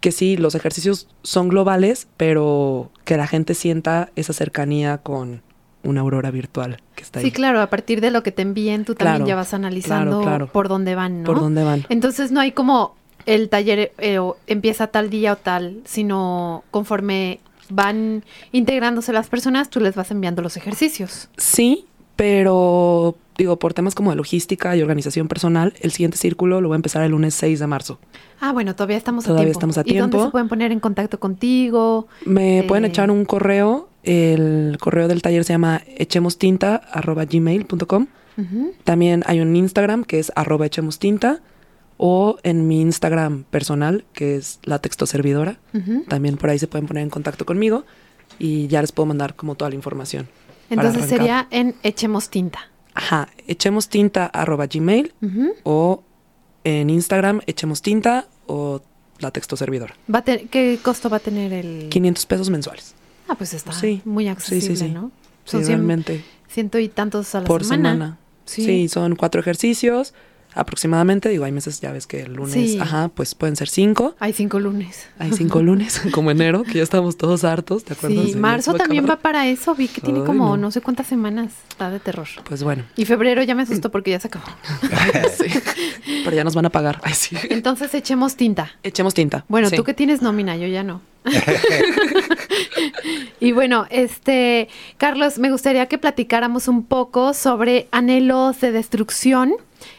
[0.00, 5.42] que sí, los ejercicios son globales, pero que la gente sienta esa cercanía con
[5.82, 7.26] una aurora virtual que está ahí.
[7.26, 10.68] Sí, claro, a partir de lo que te envíen, tú también ya vas analizando por
[10.68, 11.26] dónde van, ¿no?
[11.26, 11.86] Por dónde van.
[11.88, 18.24] Entonces no hay como el taller eh, empieza tal día o tal, sino conforme van
[18.52, 21.28] integrándose las personas, tú les vas enviando los ejercicios.
[21.36, 26.66] Sí, pero digo, por temas como de logística y organización personal, el siguiente círculo lo
[26.68, 27.98] voy a empezar el lunes 6 de marzo.
[28.40, 29.50] Ah, bueno, todavía estamos a tiempo.
[29.50, 29.96] estamos a tiempo.
[29.96, 32.08] ¿Y dónde se pueden poner en contacto contigo?
[32.24, 33.88] Me pueden eh, echar un correo.
[34.02, 38.06] El correo del taller se llama echemostinta.gmail.com.
[38.84, 41.40] También hay un Instagram que es arroba echemostinta
[41.96, 45.58] o en mi Instagram personal que es la textoservidora.
[46.08, 47.84] También por ahí se pueden poner en contacto conmigo
[48.38, 50.28] y ya les puedo mandar como toda la información.
[50.68, 52.68] Entonces sería en Echemos Tinta.
[52.96, 55.12] Ajá, echemos tinta arroba gmail
[55.62, 56.02] o
[56.64, 58.80] en Instagram echemos tinta o
[59.18, 59.92] la texto servidor.
[60.12, 61.88] ¿Va ¿Qué costo va a tener el...?
[61.90, 62.94] 500 pesos mensuales.
[63.28, 63.72] Ah, pues está
[64.04, 65.10] muy accesible, sí, sí, ¿no?
[65.44, 66.24] Son realmente.
[66.48, 68.18] Ciento y tantos a la por semana.
[68.44, 70.14] sí, son cuatro ejercicios
[70.56, 71.28] aproximadamente.
[71.28, 74.16] Digo, hay meses, ya ves que el lunes, ajá, pues pueden ser cinco.
[74.18, 75.06] Hay cinco lunes.
[75.18, 78.26] Hay cinco lunes, como enero, que ya estamos todos hartos, ¿te acuerdas?
[78.26, 79.74] Sí, marzo también va para eso.
[79.74, 80.70] Vi que tiene como no.
[80.70, 81.52] sé cuántas semanas.
[81.68, 82.26] Está de terror.
[82.44, 82.84] Pues bueno.
[82.96, 84.46] Y febrero ya me asustó porque ya se acabó.
[85.38, 85.46] sí.
[86.24, 87.00] Pero ya nos van a pagar.
[87.02, 87.36] Ay, sí.
[87.50, 88.72] Entonces echemos tinta.
[88.82, 89.44] Echemos tinta.
[89.48, 91.02] Bueno, tú que tienes nómina, yo ya no.
[93.40, 99.54] y bueno, este, Carlos, me gustaría que platicáramos un poco sobre anhelos de destrucción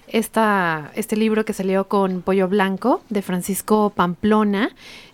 [0.08, 4.70] esta, este libro que salió con Pollo Blanco de Francisco Pamplona.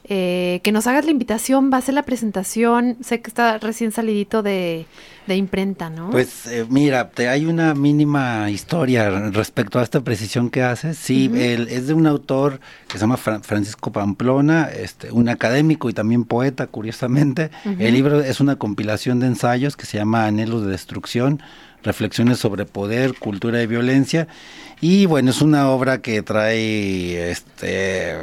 [0.05, 3.93] Eh, que nos hagas la invitación, va a ser la presentación, sé que está recién
[3.93, 4.85] salidito de,
[5.29, 6.09] imprenta, ¿no?
[6.09, 10.97] Pues eh, mira, te, hay una mínima historia respecto a esta precisión que haces.
[10.97, 12.59] Sí, es de un autor
[12.89, 17.49] que se llama Francisco Pamplona, este, un académico y también poeta, curiosamente.
[17.79, 21.41] El libro es una compilación de ensayos que se llama Anhelos de Destrucción,
[21.83, 24.27] reflexiones sobre poder, cultura y violencia.
[24.81, 28.15] Y bueno, es una obra que trae, este,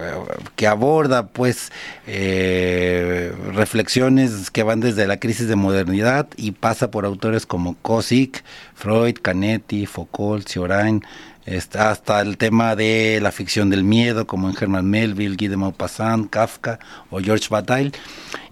[0.57, 1.73] que aborda pues
[2.07, 8.45] eh, reflexiones que van desde la crisis de modernidad y pasa por autores como Kosik,
[8.75, 11.03] Freud, Canetti, Foucault, Cioran,
[11.47, 16.31] hasta el tema de la ficción del miedo, como en Herman Melville, Guy de Maupassant,
[16.31, 16.79] Kafka
[17.11, 17.93] o George Bataille.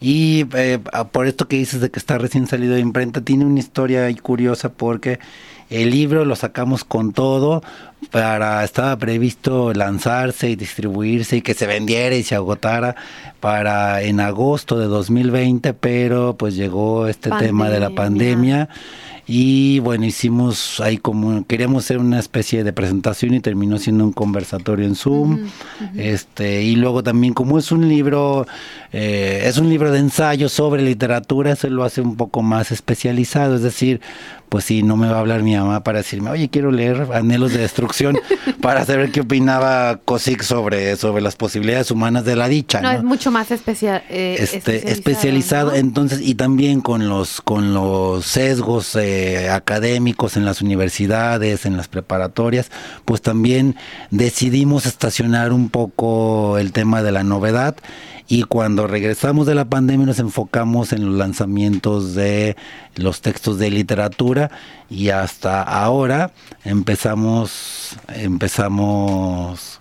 [0.01, 0.79] Y eh,
[1.13, 4.71] por esto que dices de que está recién salido de imprenta, tiene una historia curiosa
[4.71, 5.19] porque
[5.71, 7.63] el libro lo sacamos con todo,
[8.11, 12.97] para estaba previsto lanzarse y distribuirse y que se vendiera y se agotara
[13.41, 18.71] para en agosto de 2020, pero pues llegó este tema de la pandemia
[19.31, 24.13] y bueno, hicimos ahí como, queríamos hacer una especie de presentación y terminó siendo un
[24.13, 25.51] conversatorio en Zoom.
[25.97, 28.47] Este, y luego también como es un libro,
[28.91, 33.57] eh, es un libro de ensayo sobre literatura, eso lo hace un poco más especializado,
[33.57, 34.01] es decir,
[34.49, 37.53] pues sí, no me va a hablar mi mamá para decirme, oye, quiero leer Anhelos
[37.53, 38.19] de Destrucción
[38.61, 42.81] para saber qué opinaba Cosic sobre, sobre las posibilidades humanas de la dicha.
[42.81, 45.75] No, es mucho más especial, eh, este, especializado.
[45.75, 51.89] entonces, y también con los, con los sesgos eh, académicos en las universidades, en las
[51.89, 52.71] preparatorias,
[53.05, 53.77] pues también
[54.11, 57.77] decidimos estacionar un poco el tema de la novedad
[58.29, 62.57] y cuando regresamos de la pandemia nos enfocamos en los lanzamientos de
[62.97, 64.51] los textos de literatura
[64.91, 66.33] y hasta ahora
[66.65, 69.81] empezamos empezamos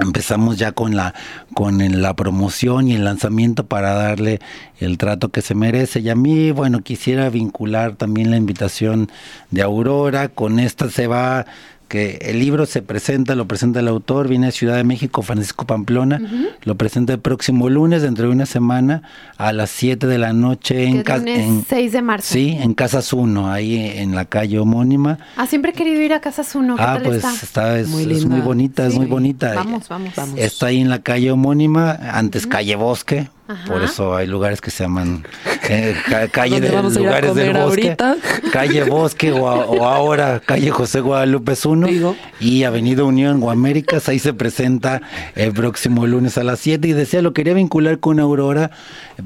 [0.00, 1.14] empezamos ya con la
[1.54, 4.40] con la promoción y el lanzamiento para darle
[4.80, 6.00] el trato que se merece.
[6.00, 9.10] Y a mí bueno quisiera vincular también la invitación
[9.50, 10.28] de Aurora.
[10.28, 11.46] Con esta se va
[11.92, 15.66] que el libro se presenta, lo presenta el autor, viene de Ciudad de México, Francisco
[15.66, 16.22] Pamplona,
[16.62, 19.02] lo presenta el próximo lunes, dentro de una semana,
[19.36, 21.26] a las 7 de la noche en casa.
[21.68, 22.32] 6 de marzo.
[22.32, 25.18] Sí, en Casas 1, ahí en la calle homónima.
[25.36, 26.76] Ah, siempre he querido ir a Casas 1.
[26.78, 27.78] ah, pues está?
[27.78, 29.52] es, muy, bonita, es muy bonita.
[29.54, 30.38] Vamos, vamos, vamos.
[30.38, 33.28] Está ahí en la calle homónima, antes calle Bosque,
[33.66, 35.24] Por eso hay lugares que se llaman
[35.68, 35.94] eh,
[36.32, 37.96] calle de lugares del bosque,
[38.52, 39.48] calle Bosque o,
[39.86, 44.08] ahora calle José Guadalupe 1 y Avenida Unión o Américas.
[44.08, 45.02] Ahí se presenta
[45.34, 48.70] el próximo lunes a las 7 y decía, lo quería vincular con Aurora,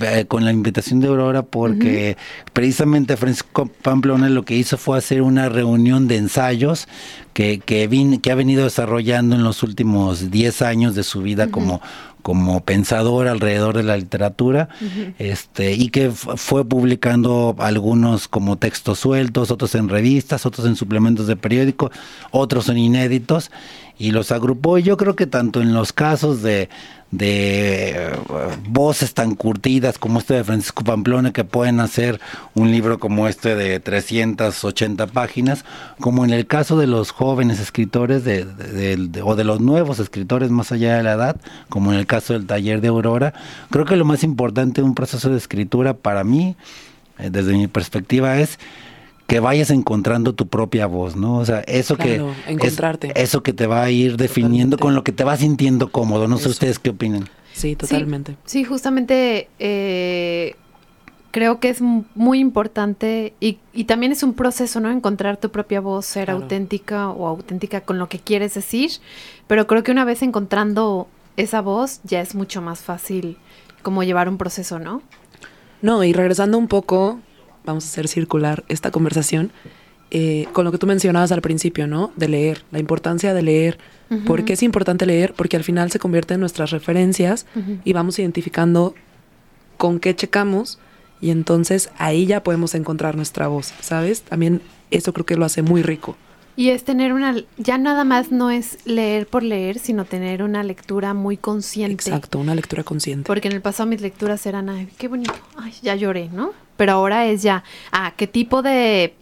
[0.00, 2.16] eh, con la invitación de Aurora porque
[2.52, 6.88] precisamente Francisco Pamplona lo que hizo fue hacer una reunión de ensayos
[7.32, 11.82] que, que, que ha venido desarrollando en los últimos 10 años de su vida como
[12.26, 14.68] como pensador alrededor de la literatura,
[15.20, 21.28] este, y que fue publicando algunos como textos sueltos, otros en revistas, otros en suplementos
[21.28, 21.92] de periódico,
[22.32, 23.52] otros en inéditos,
[23.96, 24.76] y los agrupó.
[24.76, 26.68] Y yo creo que tanto en los casos de,
[27.10, 28.10] de
[28.68, 32.20] voces tan curtidas como este de Francisco Pamplona que pueden hacer
[32.54, 35.64] un libro como este de 380 páginas,
[36.00, 38.46] como en el caso de los jóvenes escritores de,
[39.22, 41.36] o de los nuevos escritores más allá de la edad,
[41.68, 43.34] como en el caso del taller de Aurora.
[43.70, 46.56] Creo que lo más importante de un proceso de escritura para mí,
[47.18, 48.58] eh, desde mi perspectiva, es
[49.26, 51.38] que vayas encontrando tu propia voz, ¿no?
[51.38, 53.12] O sea, eso que encontrarte.
[53.20, 56.28] eso que te va a ir definiendo con lo que te va sintiendo cómodo.
[56.28, 57.28] No sé ustedes qué opinan.
[57.52, 58.36] Sí, totalmente.
[58.44, 60.54] Sí, justamente eh,
[61.32, 64.90] creo que es muy importante y, y, también es un proceso, ¿no?
[64.90, 68.92] Encontrar tu propia voz, ser auténtica o auténtica con lo que quieres decir.
[69.46, 73.38] Pero creo que una vez encontrando esa voz ya es mucho más fácil
[73.82, 75.02] como llevar un proceso, ¿no?
[75.82, 77.20] No, y regresando un poco
[77.66, 79.50] vamos a hacer circular esta conversación
[80.10, 82.12] eh, con lo que tú mencionabas al principio, ¿no?
[82.16, 83.78] De leer, la importancia de leer.
[84.24, 85.34] ¿Por qué es importante leer?
[85.34, 87.44] Porque al final se convierte en nuestras referencias
[87.84, 88.94] y vamos identificando
[89.76, 90.78] con qué checamos
[91.20, 94.22] y entonces ahí ya podemos encontrar nuestra voz, ¿sabes?
[94.22, 94.62] También
[94.92, 96.16] eso creo que lo hace muy rico.
[96.56, 100.62] Y es tener una, ya nada más no es leer por leer, sino tener una
[100.62, 102.08] lectura muy consciente.
[102.08, 103.26] Exacto, una lectura consciente.
[103.26, 106.52] Porque en el pasado mis lecturas eran, ay, qué bonito, ay, ya lloré, ¿no?
[106.76, 109.14] pero ahora es ya, ah, qué tipo de,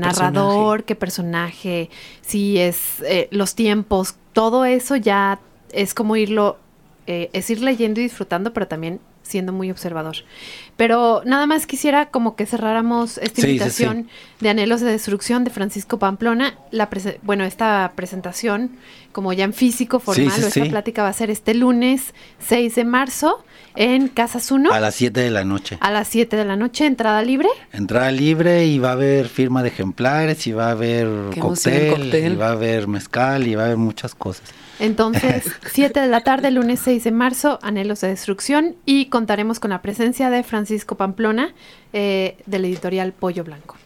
[0.00, 5.38] narrador, qué personaje, si es eh, los tiempos, todo eso ya
[5.72, 6.58] es como irlo,
[7.06, 10.16] eh, es ir leyendo y disfrutando, pero también siendo muy observador.
[10.78, 14.08] Pero nada más quisiera como que cerráramos esta invitación
[14.38, 16.54] de Anhelos de Destrucción de Francisco Pamplona.
[16.70, 16.88] La
[17.22, 18.70] bueno, esta presentación,
[19.10, 22.14] como ya en físico formal, o esta plática va a ser este lunes
[22.46, 24.72] 6 de marzo en Casas 1.
[24.72, 25.78] A las 7 de la noche.
[25.80, 27.48] A las 7 de la noche, entrada libre.
[27.72, 31.08] Entrada libre y va a haber firma de ejemplares y va a haber
[31.40, 34.44] cóctel, y va a haber mezcal y va a haber muchas cosas.
[34.78, 39.70] Entonces, 7 de la tarde, lunes 6 de marzo, Anhelos de Destrucción y contaremos con
[39.70, 41.54] la presencia de Francisco Pamplona
[41.92, 43.76] eh, del editorial Pollo Blanco.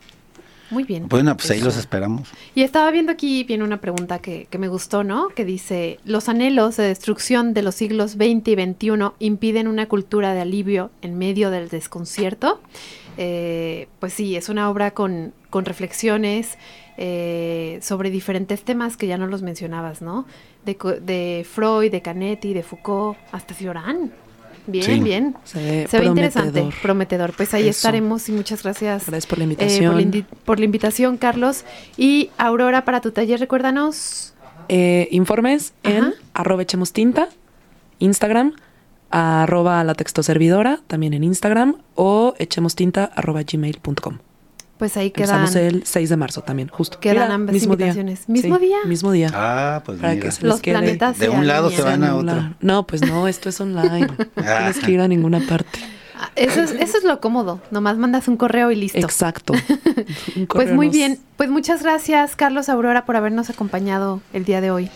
[0.72, 1.06] Muy bien.
[1.06, 2.30] Bueno, pues ahí los esperamos.
[2.54, 5.28] Y estaba viendo aquí, viene una pregunta que, me gustó, ¿no?
[5.28, 10.32] Que dice, ¿los anhelos de destrucción de los siglos XX y XXI impiden una cultura
[10.32, 12.62] de alivio en medio del desconcierto?
[13.18, 16.56] Eh, pues sí, es una obra con, con reflexiones
[16.96, 20.24] eh, sobre diferentes temas que ya no los mencionabas, ¿no?
[20.64, 24.12] De, de Freud, de Canetti, de Foucault, hasta Cioran.
[24.66, 25.36] Bien, bien.
[25.44, 27.32] Se, ve interesante, prometedor.
[27.32, 29.06] Pues ahí estaremos y muchas gracias.
[29.06, 29.98] Gracias por la invitación.
[30.14, 31.64] Eh, por, la invitación, Carlos.
[31.96, 34.34] Y Aurora, para tu taller, recuérdanos.
[34.68, 37.28] Eh, informes en arroba echemos tinta,
[37.98, 38.54] Instagram,
[39.10, 44.18] arroba la textoservidora, también en Instagram, o echemos tinta arroba gmail.com.
[44.82, 45.42] Pues ahí quedan.
[45.42, 46.98] Empezamos el 6 de marzo también, justo.
[46.98, 48.26] Quedan ambas mismo invitaciones.
[48.26, 48.34] Día.
[48.34, 48.78] ¿Mismo día?
[48.84, 49.30] Mismo día.
[49.32, 52.56] Ah, pues Para Que se Los planetas De un lado se van a otro.
[52.60, 54.08] No, pues no, esto es online.
[54.08, 55.78] No tienes que ir a ninguna parte.
[56.18, 57.60] Ah, eso es, eso es lo cómodo.
[57.70, 58.98] Nomás mandas un correo y listo.
[58.98, 59.54] Exacto.
[60.48, 61.20] pues muy bien.
[61.36, 64.90] Pues muchas gracias, Carlos Aurora, por habernos acompañado el día de hoy.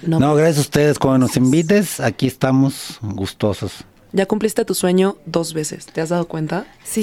[0.00, 0.98] No, no gracias a ustedes.
[0.98, 3.84] Cuando nos invites, aquí estamos gustosos.
[4.12, 6.66] Ya cumpliste tu sueño dos veces, ¿te has dado cuenta?
[6.82, 7.02] Sí.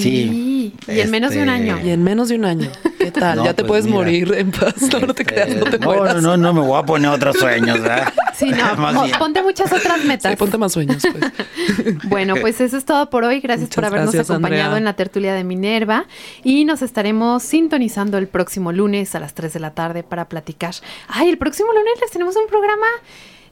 [0.88, 1.80] Y en menos de un año.
[1.84, 2.70] Y en menos de un año.
[2.98, 3.44] ¿Qué tal?
[3.44, 4.76] ya te pues puedes morir en paz.
[4.82, 7.82] No, te creas, no te no, No, no, no me voy a poner otros sueños,
[7.82, 8.14] ¿verdad?
[8.36, 9.06] Sí, no.
[9.20, 10.32] ponte muchas otras metas.
[10.32, 11.98] Sí, ponte más sueños, pues.
[12.10, 13.40] bueno, pues eso es todo por hoy.
[13.40, 16.06] Gracias por habernos acompañado en la tertulia de Minerva.
[16.44, 20.76] Y nos estaremos sintonizando el próximo lunes a las 3 de la tarde para platicar.
[21.08, 22.88] Ay, el próximo lunes les tenemos un programa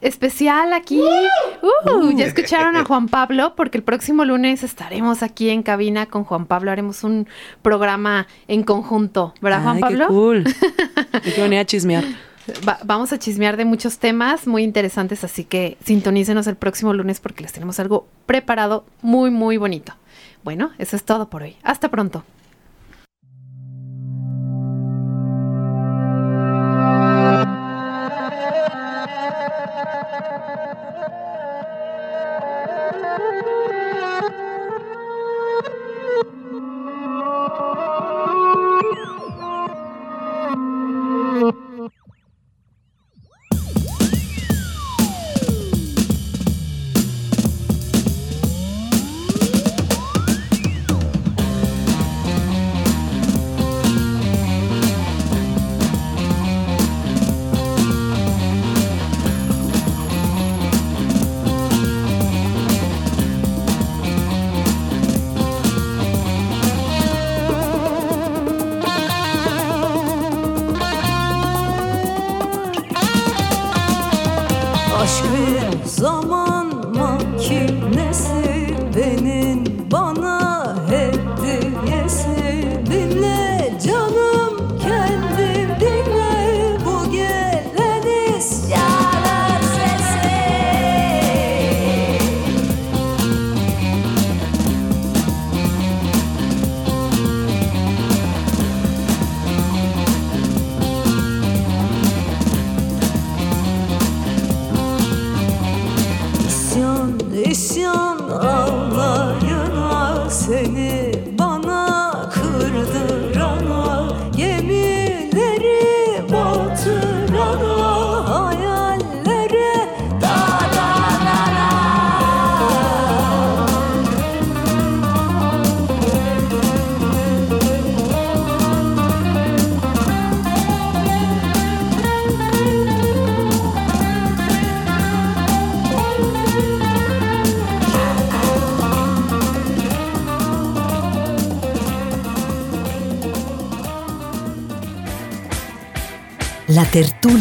[0.04, 1.02] especial aquí.
[1.62, 6.24] Uh, ya escucharon a Juan Pablo, porque el próximo lunes estaremos aquí en cabina con
[6.24, 6.72] Juan Pablo.
[6.72, 7.28] Haremos un
[7.62, 10.08] programa en conjunto, ¿verdad, Juan Pablo?
[10.08, 10.44] Qué cool.
[11.38, 12.04] Venir a chismear.
[12.84, 17.44] vamos a chismear de muchos temas muy interesantes, así que sintonícenos el próximo lunes porque
[17.44, 19.94] les tenemos algo preparado muy, muy bonito.
[20.44, 21.56] Bueno, eso es todo por hoy.
[21.64, 22.26] Hasta pronto.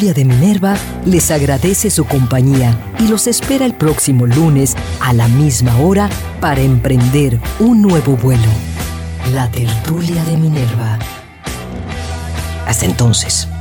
[0.02, 0.76] Tertulia de Minerva
[1.06, 6.08] les agradece su compañía y los espera el próximo lunes a la misma hora
[6.40, 8.48] para emprender un nuevo vuelo.
[9.32, 10.98] La tertulia de Minerva.
[12.66, 13.51] Hasta entonces.